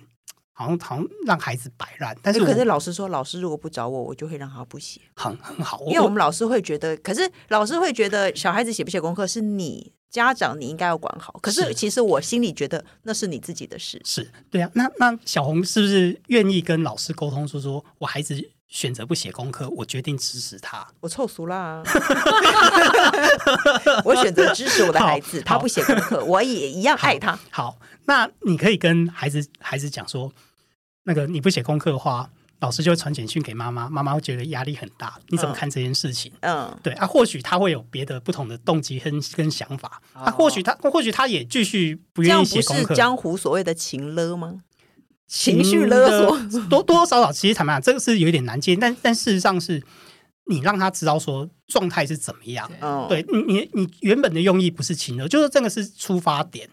[0.54, 18.52] 好像好像让孩子摆烂，但是可是老师说，老师如果不找我，我就会让他不写，很很好，因为我们老师会觉得，可是老师会觉得小孩子写不写功课是你家长你应该要管好，可是其实我心里觉得那是你自己的事，是对啊，那那小红是不是愿意跟老师沟通说说我孩子？
[18.68, 20.86] 选择不写功课，我决定支持他。
[21.00, 21.82] 我臭俗啦！
[24.04, 27.38] 我选择支持我的孩子，他不写功课，我也一样爱他。
[27.50, 30.32] 好，那你可以跟孩子孩子讲说，
[31.04, 35.18] 那个你不写功课的话，老师就会传简讯给妈妈，妈妈会觉得压力很大。
[35.30, 36.32] 你怎么看这件事情？
[36.42, 40.02] 嗯，对啊，或许他会有别的不同的动机跟跟想法。
[40.12, 42.84] 啊，或许他或许他也继续不愿意写功课。
[42.84, 44.64] 不是江湖所谓的情勒吗？
[45.28, 49.84] 情绪勒索多多多少少，其实坦白讲，这个是有一点难接，但但事实上是，
[50.46, 52.70] 你让他知道说状态是怎么样。
[53.10, 56.70] 对，对你你你原本的用意不是情勒，就是这个是出发点。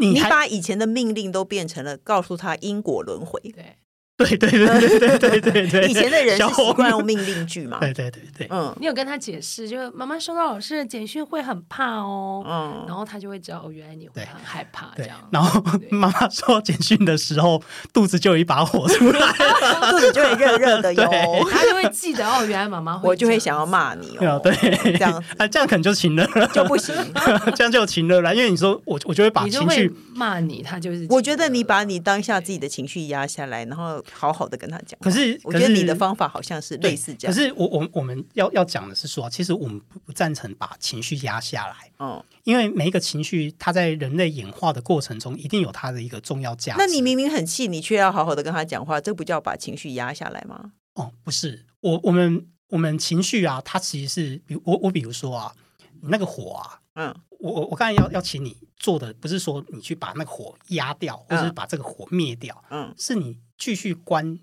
[0.00, 3.40] 你你把以前的命令都变成了告诉他因果轮回。
[3.40, 3.76] 对
[4.24, 7.78] 对对对对对对对,對，以前的人是习惯用命令句嘛。
[7.80, 15.16] 对对对对，嗯，你有跟他解释，就是妈妈收到老师的简讯会很怕哦，嗯，然后他就会知道，哦，原来你会很害怕这样。
[15.30, 19.32] 然后妈妈说简讯的时候，肚子就有一把火出来，
[19.90, 21.10] 肚子就会热热的哟，
[21.50, 24.52] 他就会记得哦，原来妈妈，我就会想要骂你哦，对，
[24.96, 26.94] 这样啊，这样可能就情了，就不行，
[27.54, 34.02] 这样就情了了，因为你说我我就会把情绪骂你，他就是，我觉得你把你当下自己的情绪压下来，然后。
[34.12, 37.34] 好好的跟他讲，可是我觉得你的方法好像是类似这样。
[37.34, 41.90] 可是我我我们要要讲的是说，其实我们不赞成把情绪压下来。
[41.98, 46.78] 嗯，因为每一个情绪，它在人类演化的过程中，一定有它的一个重要价值。
[46.78, 50.72] 那你明明很气，你却要好好的跟他讲话，这不叫把情绪压下来吗？
[50.94, 55.52] 哦，不是，我我们我们情绪啊，它其实是，比我我比如说啊，
[56.00, 63.38] 你那个火啊，嗯，我我我刚才要要请你做的，不是说你去把那个火压掉，或者是把这个火灭掉，嗯，是你。
[63.62, 64.40] 继续观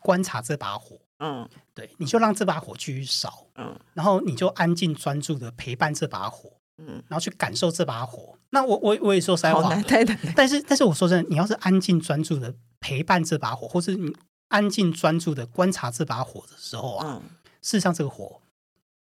[0.00, 8.36] 观察这把火，嗯，对，你就让这把火继续烧，嗯，然后你就安静专注的陪伴这把火，嗯，然后去感受这把火。
[8.50, 14.14] 那我我我也说实在话，太难， 但是但是我说真的，你要是安静专注的陪伴这把火，或是你
[14.48, 17.22] 安静专注的观察这把火的时候啊，嗯，
[17.62, 18.42] 事实上这个火，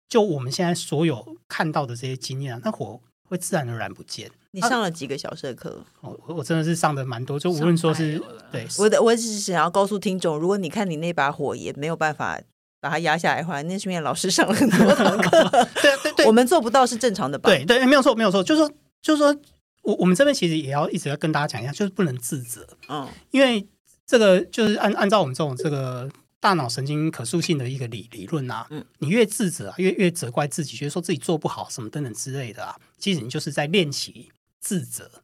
[0.09, 4.31] 就我们现在所有看到的这些经验啊，那火会自然而然不见。
[4.51, 5.83] 你上了几个小时的课？
[6.01, 12.39] 我我真的是上的蛮多，就无论说是对，我的我只是想要告诉听众，如果你看你那把火也没有办法
[12.79, 15.49] 把它压下来的话，那是因为老师上了很多堂课。
[15.81, 17.49] 对对对，我们做不到是正常的吧？
[17.49, 19.35] 对对，没有错没有错，就是说就是说
[19.83, 23.65] 我我们这边其实也要一直要跟大家讲一下，就是不能自责，嗯，因为
[24.05, 26.09] 这个就是按按照我们这种这个。
[26.43, 34.31] 大脑神经可塑性的一个理理论啊，嗯，你越自责啊，越越责怪自己，觉得说自己做不好什么等等之类的啊，其实你就是在练习
[34.61, 35.23] 自责，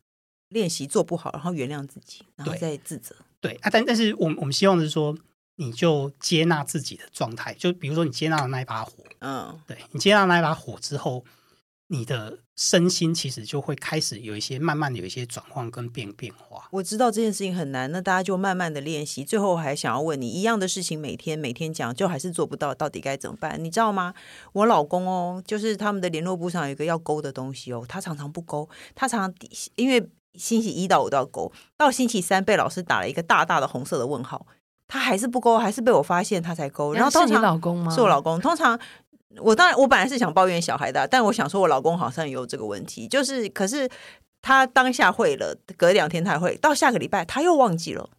[0.49, 3.15] 练习做不好，然后原谅自己，然后再自责。
[3.39, 5.17] 对，对啊，但但是我们我们希望的是说，
[5.55, 11.23] 你就接纳自己的状态，就比如说你接纳了那一把火，嗯，对，你接纳那一把火之后。
[11.89, 16.67] 你的身心其实就会开始有一些慢慢的有一些转换跟变变化。
[16.71, 19.23] 我知道这件事情很难，那大家就慢慢的练习。
[19.23, 23.63] 最后我还想要问你，一样的事情每天每天讲，就还是做不到，到底该怎么办？
[23.63, 24.13] 你知道吗？
[24.51, 34.45] 我老公哦，就是他们的联络簿上有一个要勾的东西哦，他常常不勾，他常常因为星期一到五都要勾，到星期三被老师打了一个大大的红色的问号，
[34.89, 36.93] 他还是不勾，还是被我发现他才勾。
[36.93, 37.89] 然后是你老公吗？
[37.95, 38.77] 是我老公，通常。
[39.39, 43.87] 我当然，我本来是想抱怨小孩的，但我想说，我老公好像也有这个问题，就是，可是
[44.41, 48.09] 他当下会了，隔两天他会，到下个礼拜他又忘记了。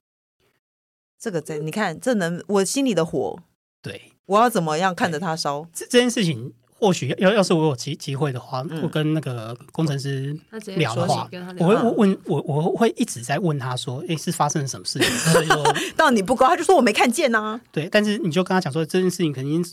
[1.18, 3.40] 这个在你看，这能我心里的火，
[3.82, 5.66] 对，我要怎么样看着他烧？
[5.72, 10.38] 这这件事情，或许要要是我有机机会的话，嗯、我跟那个工程师
[10.76, 15.08] 聊的话，我会问我我会一直在问他说，哎，是发生了什么事情？
[15.32, 17.60] 所以说到你不高，他就说我没看见呐、啊。
[17.72, 19.64] 对，但是你就跟他讲说，这件事情肯定。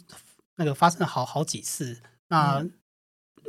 [0.58, 1.98] 那个发生了好好几次，
[2.30, 2.66] 那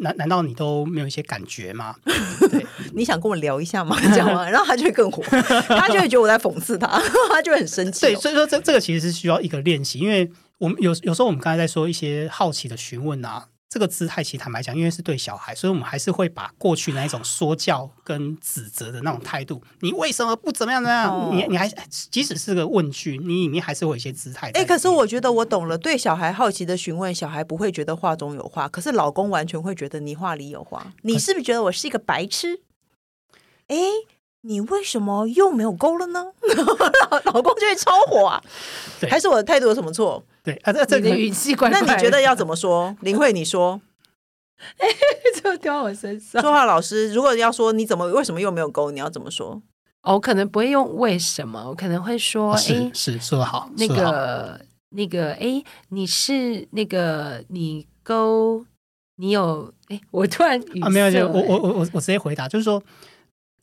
[0.00, 1.96] 难、嗯、难道你都没有一些感觉吗？
[2.50, 3.96] 对，你想跟我聊一下吗？
[4.00, 4.48] 这样吗？
[4.48, 5.22] 然后他就会更火，
[5.68, 6.86] 他就会觉得我在讽刺他，
[7.28, 8.08] 他就会很生气、哦。
[8.08, 13.48] 对，所以说这这个其实是需要一个练习，因为我们有有时候我们刚才在说一些好奇的询问啊。
[13.76, 21.12] 这个姿态，其实坦白讲，因为是对小孩，所以我们还是会把过去那一种说教跟指责的那种态度，你为什么不怎么样怎么样？
[21.14, 21.70] 哦、你你还
[22.10, 24.50] 即使是个问句，你里面还是会有一些姿态。
[24.54, 30.90] 哎，可是我觉得我懂了，对小孩好奇的询问，小孩不会觉得话中有话，可是老公完全会觉得你话里有话。
[31.02, 32.60] 你是不是觉得我是一个白痴？
[33.66, 33.76] 哎。
[34.42, 36.24] 你为什么又没有勾了呢？
[37.10, 38.40] 老老公就会超火啊！
[39.00, 40.22] 对还是我的态度有什么错？
[40.46, 41.80] 对啊，这这个语气怪怪。
[41.80, 42.96] 那你觉得要怎么说？
[43.00, 43.80] 林慧，你说，
[44.78, 44.88] 哎，
[45.42, 46.40] 就掉我身上。
[46.40, 49.60] 说话老师，如果要说你怎么为什么又没有勾，你要怎么说？
[50.02, 58.64] 哦，我可能不会用为什么，我可能会说，哎、哦，是说的好，那个那个，哎，你是那个你勾，
[59.16, 62.82] 你有哎，我突然啊，没有，就我我我我我直接回答，就是说。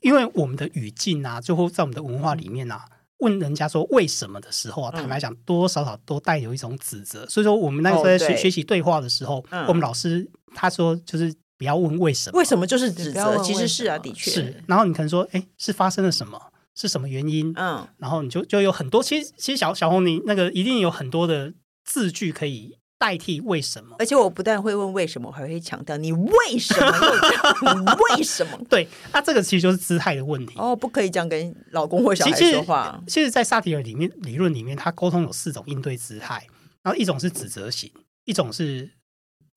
[0.02, 2.84] 因为我们的语境啊，最后在我们的文化里面啊，
[3.20, 7.26] 问人家说为什么的时候啊，坦白讲，多多少少都带有一种指责。
[7.28, 14.64] 所以说，我们那时候在学学习对话的时候，我们老师他说就是不要问为什么，为什么就是指责，其实是啊，的确是。
[14.68, 16.42] 然后你可能说，哎，是发生了什么？
[16.76, 17.54] 是什么原因？
[17.56, 21.54] 嗯，然后你就就有很多，其实其实小小红你那个一定有很多的
[21.86, 22.78] 字句可以。
[22.98, 23.96] 代替为什么？
[24.00, 27.84] 而且我不但会问为什么，我还会强调你为什么又这样？
[27.84, 28.58] 你为什么？
[28.70, 30.54] 对，那这个其实就是姿态的问题。
[30.58, 33.02] 哦，不可以这样跟老公或小孩说话。
[33.08, 36.48] 其实，在萨提尔里面理论里面，他沟通有四种应对姿态，
[36.82, 37.92] 然后一种是指责型，
[38.24, 38.90] 一种是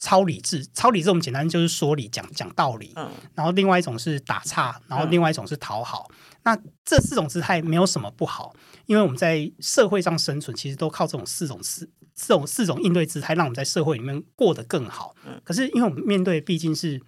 [0.01, 2.93] 超理智，超理智我们简单就是说理，讲讲道理。
[2.97, 6.07] 嗯，然后另外一种是打岔，然后另外一种是讨好。
[6.11, 8.55] 嗯、那这四种姿态没有什么不好，
[8.87, 15.15] 因为我们在社会上生存，其实都靠这种四种四这种四种应对姿态，让我们在社会里面过得更好。
[15.25, 17.01] 嗯，可是因为我们面对毕竟是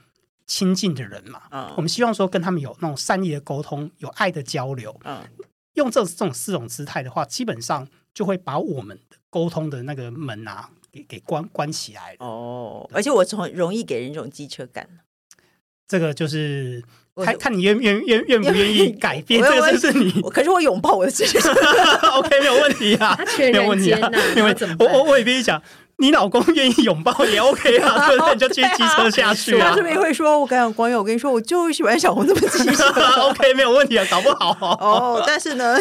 [0.47, 4.95] 亲近的人嘛，嗯，我们希望说跟他们有那种善意的沟通，有爱的交流。
[5.05, 5.27] 嗯，
[5.75, 10.71] 用这这种四种姿态的话，基本上就会把我们的沟通的那个门啊。
[10.91, 14.89] 给给关关起来哦，而且我从容易给人一种机车感。
[15.87, 16.83] 这个就是
[17.25, 20.11] 看看你愿愿愿愿不愿意改变，这个就是你。
[20.31, 21.51] 可是我拥抱我的机车，
[22.15, 25.61] OK，没有问题啊，没有问题啊，因为我我我也跟你讲，
[25.99, 28.35] 你老公愿意拥抱也 OK 啊，对不对？
[28.35, 29.71] 你就骑机车下去啊。
[29.71, 32.89] 他这边会说，我跟光佑，我跟你说，我就喜欢小红这么机车，
[33.29, 34.51] OK，没有问题啊，搞不好
[34.81, 35.23] 哦。
[35.27, 35.77] 但是呢。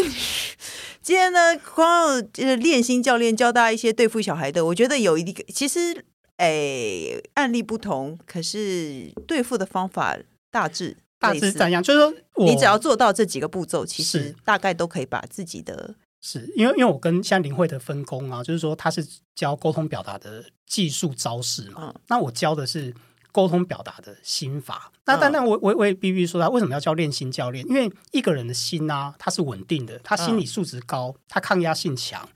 [0.99, 6.03] 今天呢，光有呃练心教练教大家一些对付小孩的，我觉得有一个其实
[6.35, 10.17] 诶案例不同，可是对付的方法
[10.51, 11.81] 大致大致怎样？
[11.81, 12.13] 就是说
[12.45, 19.05] 你只要做到这几个步骤，其实大概都可以把自己的是因为因为我跟像林慧的分工啊，就是说他是
[19.35, 22.93] 教沟通表达的技术招式嘛，嗯、那我教的是。
[23.33, 27.63] 沟通表达的心法，那但但我我我也必须说他为什么要教练心教练？
[27.67, 32.27] 因为一个人的心啊，他是稳定的，他心理素质高，他抗压性强，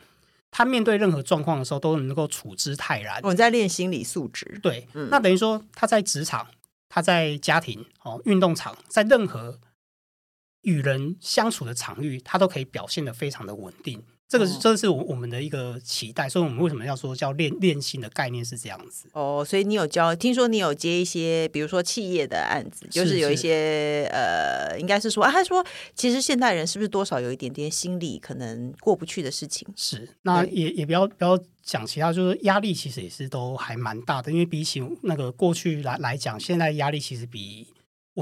[0.52, 3.20] 他面对任何状况的时候都能够处之泰然。
[3.24, 6.46] 我们在练心理素质，对，嗯、那等于说他在职场，
[6.94, 9.62] 他在家庭，哦，运动场，在任何
[10.64, 14.04] 与人相处的场域，他都可以表现的非常的稳定。
[14.32, 19.44] 这个是这是我我们的一个期待，所以我们为什么要说叫练练心的概念是这样子哦。
[19.46, 25.62] 所以你有教，听说你有接一些，比如说企业的案子，就是有一些呃，应该是说啊，他说
[25.96, 29.68] 其实现代人是不是多少有一点点心理可能过不去的事情？
[29.76, 37.68] 是，那也也不要不要讲其他，就是压力其实也是都还蛮大的，因为比起那个过去来来讲，现在压力其实比。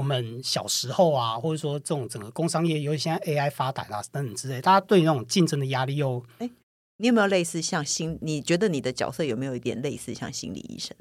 [0.00, 6.24] 我们小时候啊，或者说这种整个工商业，尤其现在 AI 发达啊等等之类，大家对那种竞争的压力又……
[6.38, 6.48] 哎，
[6.96, 8.18] 你有没有类似像心？
[8.22, 10.96] 你觉得你的角色有没有一点类似像心理医生？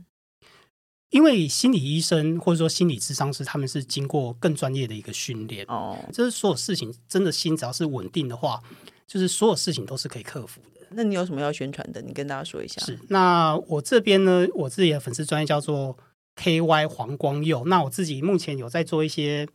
[1.12, 5.98] 因为心理医生或者说心理咨商师，他们是经过更专业的一个训练哦。
[6.12, 8.62] 就是所有事情真的心只要是稳定的话，
[9.08, 10.86] 就是所有事情都是可以克服的。
[10.90, 12.02] 那你有什么要宣传的？
[12.02, 12.86] 你跟大家说一下。
[12.86, 15.98] 是，那我这边呢，我自己的粉丝专业叫做。
[16.40, 19.46] K Y 黄光佑，那我自己目前有在做一些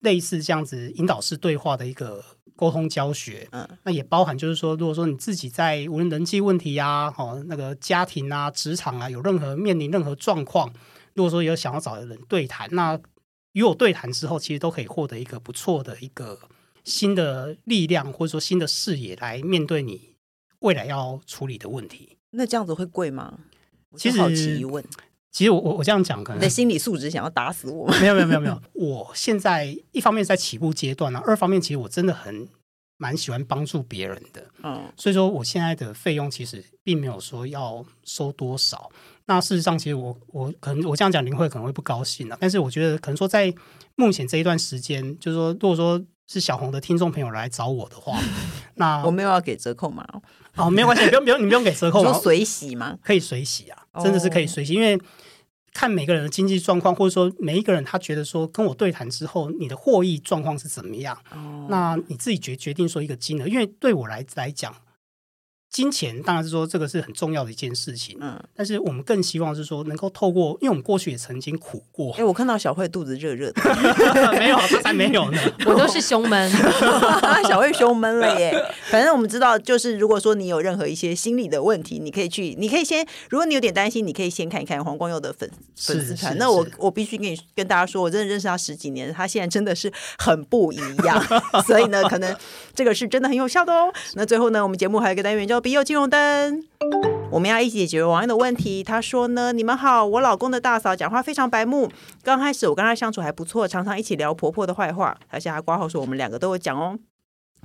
[0.00, 2.22] 类似这样子引导式对话的一个
[2.54, 10.70] 沟通教学，嗯，那也包含就是说，如果说你自己在无论人际问题啊，哦，那个家庭啊、职场啊，有任何面临任何状况，
[11.14, 13.00] 如果说有想要找的人对谈，那
[13.52, 16.38] 与我对谈之后，其实都可以获得一个不错的一个
[16.84, 20.14] 新的力量，或者说新的视野来面对你
[20.58, 22.18] 未来要处理的问题。
[22.32, 23.38] 那这样子会贵吗？
[23.96, 24.84] 其实好奇疑问。
[25.36, 27.86] 其实我我我这样讲可能，你的心理素质想要打死我？
[28.00, 32.48] 没有没有没有没有，我现在一方面在起步阶段呢，二方面其实我真的很
[32.96, 38.90] 蛮喜欢帮助别人的，嗯，所以说我现在的费用其实并没有说要收多少。
[39.26, 42.38] 那事实上，其实我我可能我这样讲，林慧可能会不高兴了。
[42.40, 43.52] 但是我觉得可能说在
[43.96, 48.18] 目前这一段时间，就是说，如果说是小红的听众朋友来找我的话，
[48.76, 50.02] 那我没有要给折扣嘛？
[50.54, 52.96] 哦，没有关系，不用不用，你不用给折扣，说随洗吗？
[53.02, 54.98] 可以随洗啊，真的是可以随洗，因为。
[55.76, 61.14] 看每个人的经济状况，或者说每一个人他觉得说跟我对谈之后，你的获益状况是怎么样？
[61.30, 64.74] 哦，那你自己决决定说一个金额，因为对我来来讲。
[65.68, 72.14] 金钱当然是说这个是很重要的一件事情，嗯，但是我们更希望是说能够透过，因为我们过去也曾经苦过。
[72.14, 73.62] 哎，我看到小慧肚子热热的，
[74.38, 76.50] 没有，他才没有呢， 我都是胸闷，
[77.46, 78.54] 小慧胸闷了耶。
[78.90, 86.38] 反正我们知道，就是如果说你有任何一些心理的问题，你可以去，你可以先，如果你有点担心，你可以先看一看黄光佑的粉粉丝团。
[86.38, 91.22] 那我我必须跟你跟大家说，我真的认识他十几年，他现在真的是很不一样，
[91.66, 92.34] 所以呢，可能
[92.74, 93.92] 这个是真的很有效的哦。
[94.14, 95.60] 那最后呢，我们节目还有一个单元叫。
[95.66, 96.62] 笔友金融灯，
[97.28, 98.84] 我们要一起解决网友的问题。
[98.84, 101.90] 他说呢，你们好，我老公的大嫂讲话非常白目。
[102.22, 105.18] 刚开始我跟她相处还不错，常常一起聊婆婆的坏话。
[105.28, 106.96] 而且他挂号说我们两个都有讲哦。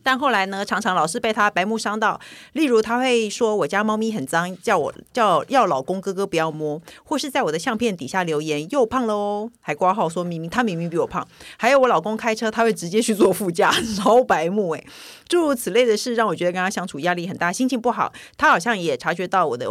[0.03, 2.19] 但后来呢，常常老是被他白目伤到。
[2.53, 11.27] 例如，他会说我家猫咪很脏，叫我叫要老公哥哥不要摸，或是在我的相片底下留言又胖了哦，还挂号说明明他明明比我胖。
[11.57, 14.85] 还有我老公开车，他会直接去坐副驾，超白目诶。
[15.27, 18.11] 诸如此类的事，让我觉得跟他相处压力很大，心情不好。
[18.37, 19.67] 他好像也察觉到我的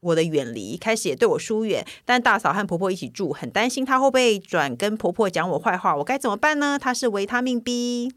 [0.00, 1.86] 我的远离，开始也对我疏远。
[2.04, 6.78] 但大嫂和婆婆一起住，很担心他会不会转跟婆婆讲我坏话，我该怎么办呢？
[6.78, 8.12] 他是维他命 B。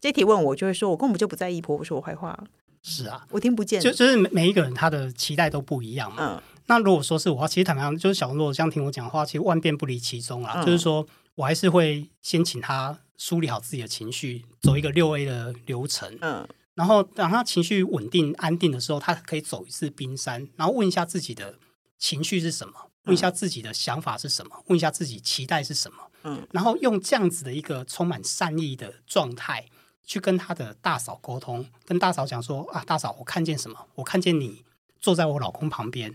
[0.00, 2.38] 这题问我就会说，我根本就不在意婆婆说我坏话。
[2.82, 3.80] 是啊，我听不见。
[3.80, 6.36] 就就是每每一个人他的期待都不一样嘛。
[6.36, 6.42] 嗯。
[6.66, 10.62] 那如果说是我话，其实坦白讲，就是小诺这样听我讲的话，其实万变不离其宗啊。
[10.62, 16.16] 嗯、就是说我还是会先请他梳理好自己的情绪，走一个六 A 的流程。
[16.20, 21.56] 嗯，然后等他情绪稳定安定的时候，他可以走一次冰山，然后问一下自己的
[21.98, 22.74] 情绪是什么，
[23.06, 25.96] 问一下自己的想法是什么，问一下自己期待是什么。
[26.24, 29.64] 嗯，然后用这样子的一个充满善意的状态
[30.08, 33.78] 去跟他的大嫂沟通，跟大嫂讲说啊，大嫂，我看见什么？
[33.94, 34.64] 我看见你。
[35.00, 36.12] 坐在我老公旁边，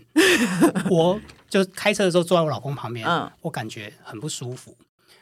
[0.90, 1.18] 我
[1.48, 4.76] 就开车的时候坐在我老公旁边，嗯、我感觉很不舒服。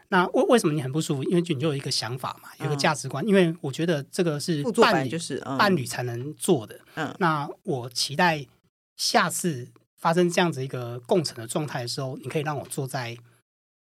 [0.08, 1.22] 那为为什么你很不舒服？
[1.22, 3.24] 因为你就有一个想法嘛，有一个价值观。
[3.24, 6.80] 嗯、因为我觉得这个是伴侣，就是、嗯、伴侣才能做的。
[6.96, 8.44] 嗯、那我期待
[8.96, 13.16] 下次发生这样子一个共存的状态的时候，你可以让我坐在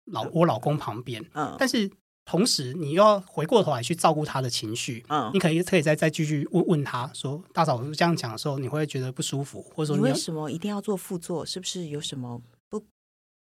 [0.04, 1.26] 老我老公旁边。
[1.34, 1.90] 嗯、但是。
[2.26, 5.04] 同时，你又要回过头来去照顾他的情绪。
[5.10, 11.46] 嗯，你可以可以再再继续问问他说：“大嫂，我这样讲的时候，你会觉得不舒服，或者说你，你为什么一定要做副座？
[11.46, 12.42] 是不是有什么？”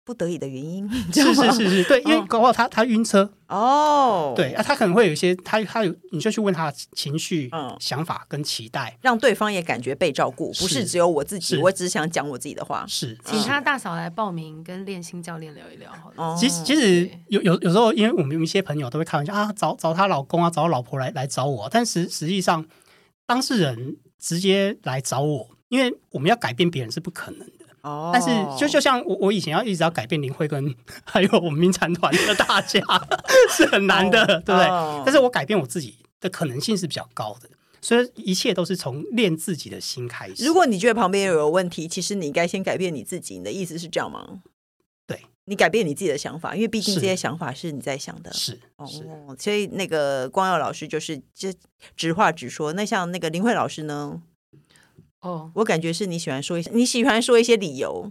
[0.08, 3.30] 不得已的原因，是是是是，对，因为搞不好他他晕车。
[3.46, 12.86] 哦，对啊，他可能会有一些，他他有，你就去问他的情绪、嗯、想法跟期待，让对方也感觉被照顾，不是只有我自己，我只想讲我自己的话。
[12.88, 15.92] 是，请他大嫂来报名跟练心教练聊一聊
[16.38, 22.64] 其实其实有有有时候，因为我们有一些朋友都会开玩笑啊，找找她老公啊，找老婆来来找我，但实实际上
[23.26, 27.57] 当事人直接来找我，因为我们要改变别人是不可能的。
[27.82, 30.74] 哦，但是就就像我我以前要一直要改变林慧跟
[31.04, 32.80] 还有我们民产团的大家
[33.50, 34.66] 是很难的，对不对？
[35.04, 37.48] 但是我改变我自己的可能性是比较高的，
[37.80, 40.44] 所以一切都是从练自己的心开始。
[40.44, 43.38] 如果你觉得旁边有问题，其实你应该先改变你自己。
[43.38, 44.42] 你的意思是这样吗？
[45.06, 48.32] 对，你改变你自己的想法，因为毕竟这些想法是你在想的。
[48.32, 48.86] 是哦，
[49.38, 51.52] 所以那个光耀老师就是就
[51.96, 52.72] 直话直说。
[52.72, 54.20] 那像那个林慧老师呢？
[55.20, 58.10] 哦，oh, 我感觉是你喜欢说一些，你喜欢说一些理由，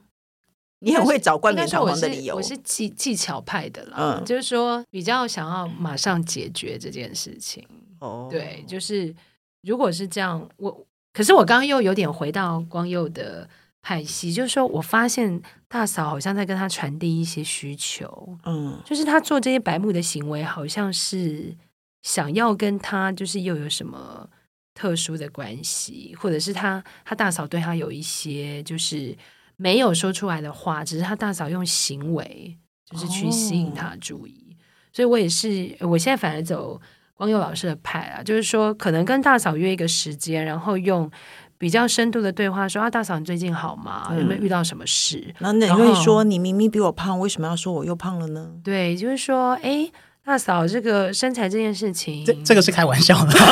[0.80, 2.36] 你很会找冠冕堂皇的理由。
[2.36, 7.66] 我是，我是技技巧派的啦，嗯，就是说比较想要马上解决这件事情。
[8.00, 8.32] 哦，oh.
[8.32, 9.16] 对，就是
[9.62, 13.48] 如果是这样，我可是我刚刚又有点回到光佑的
[13.82, 21.56] 派系，就是说我发现大嫂好像在跟他传递一些需求，嗯，就是他做这些白目的行为，好像是
[22.02, 24.30] 想要跟他就是又有什么。
[24.78, 29.18] 特殊的关系，或者是他他大嫂对他有一些就是
[29.56, 32.56] 没有说出来的话，只是他大嫂用行为
[32.92, 34.50] 就是去吸引他的注意。
[34.52, 34.54] 哦、
[34.94, 36.80] 所以我也是，我现在反而走
[37.16, 41.10] 光佑老师的派啊，就是说可能跟大嫂约一个时间，然后用
[41.58, 44.10] 比较深度的对话说啊，大嫂你最近好吗？
[44.12, 45.34] 嗯、有没有遇到什么事？
[45.40, 48.52] 那你会说你明明比我胖，为什么要说我又胖了呢？
[48.64, 49.92] 对，就是说哎。
[50.28, 53.32] 大嫂，这个身材这件事情，这这个是开玩笑的。
[53.40, 53.46] 就是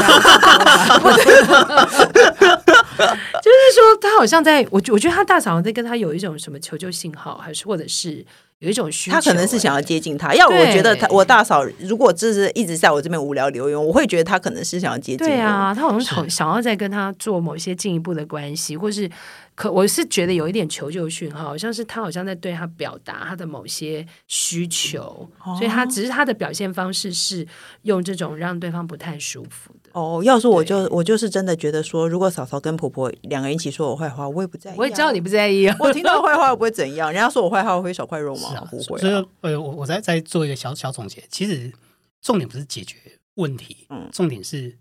[3.73, 8.25] 说，他好像在我，我觉得他大嫂在跟他有一种什么求救信号，还是或者是
[8.59, 10.33] 有一种需求，他可能是想要接近他。
[10.33, 15.27] 要我觉得他，我大嫂如果就是一直在我这边无聊留言，我会觉得他可能是想要接近。
[15.27, 19.09] 对啊，他好像想想要再跟他做某些进一步的关系，或是。
[19.57, 27.47] 可我是觉得有一点求救讯号，好像是他好像在对他表达他的某些需求，哦、所以他只是他的表现方式是
[27.83, 29.74] 用这种让对方不太舒服的。
[29.95, 34.75] 哦，要是我就我就是真的觉得说，如果嫂嫂跟婆婆两个人一起说我坏话，我也不在意、啊。
[34.77, 37.13] 我也知道你不在意、啊，我听到坏话我不会怎样。
[37.13, 38.49] 人家说我坏话我会少块肉吗？
[38.57, 38.99] 啊、不会、啊。
[38.99, 41.71] 所以呃，我我再再做一个小小总结，其实
[42.21, 42.97] 重点不是解决
[43.35, 44.77] 问题，嗯，重点是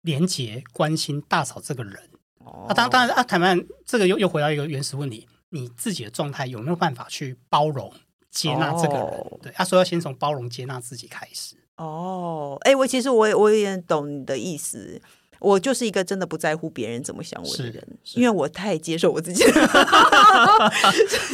[0.00, 1.94] 连结关心大嫂这个人。
[2.42, 3.54] 啊，当当然啊，坦白
[3.84, 7.92] 这个又又回到一个原始问题：你自己的状态有没有办法去包容、
[8.30, 9.04] 接纳这个人？
[9.04, 11.54] 哦、对，他说要先从包容、接纳自己开始。
[11.76, 15.00] 哦，哎，我其实我我有点懂你的意思。
[15.40, 20.72] 我就是一个真的不在乎别人怎么想我的人，因为我太接受我自己了。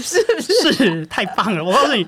[0.03, 1.63] 是是，是太棒了！
[1.63, 2.05] 我告诉你，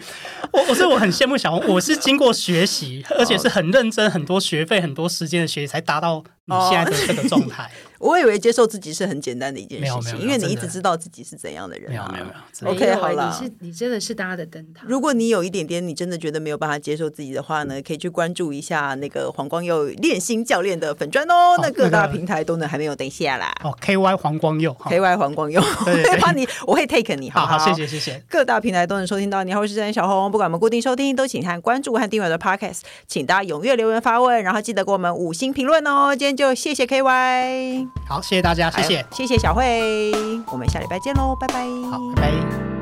[0.53, 7.71] 我我是我很羡慕小红，我是经过学习，而且是很认真，很多学费、很多时间的学习，才达到你现在的这个状态。
[8.03, 11.89] 我以为接受自己是很简单的一件事情，因为你一直知道自己是怎样的人。
[11.89, 12.71] 没有没有没有。
[12.73, 14.85] OK，好了，你是你真的是大家的灯塔。
[14.89, 21.57] 如果你有一点点你真的觉得没有办法接受自己的话呢，可以去关注一下那个黄光佑练心教练的粉砖哦。
[21.63, 23.55] 那各大平台都能还没有等一下啦。
[23.63, 28.21] 哦，KY 黄光佑，KY 黄光佑， 我会帮你，我会 take 你，好好谢谢谢谢。
[28.29, 36.17] 各大平台都能收听到，你好，我是小红，不管我们固定收听，都请看关注和订阅的 Podcast，请大家踊跃留言发问，然后记得给我们五星评论哦。
[36.17, 38.71] 今天就谢谢 KY，好，谢谢大家。
[38.71, 40.13] 谢谢，谢谢小慧，
[40.47, 41.65] 我们下礼拜见喽，拜拜。
[41.91, 42.82] 好，拜拜。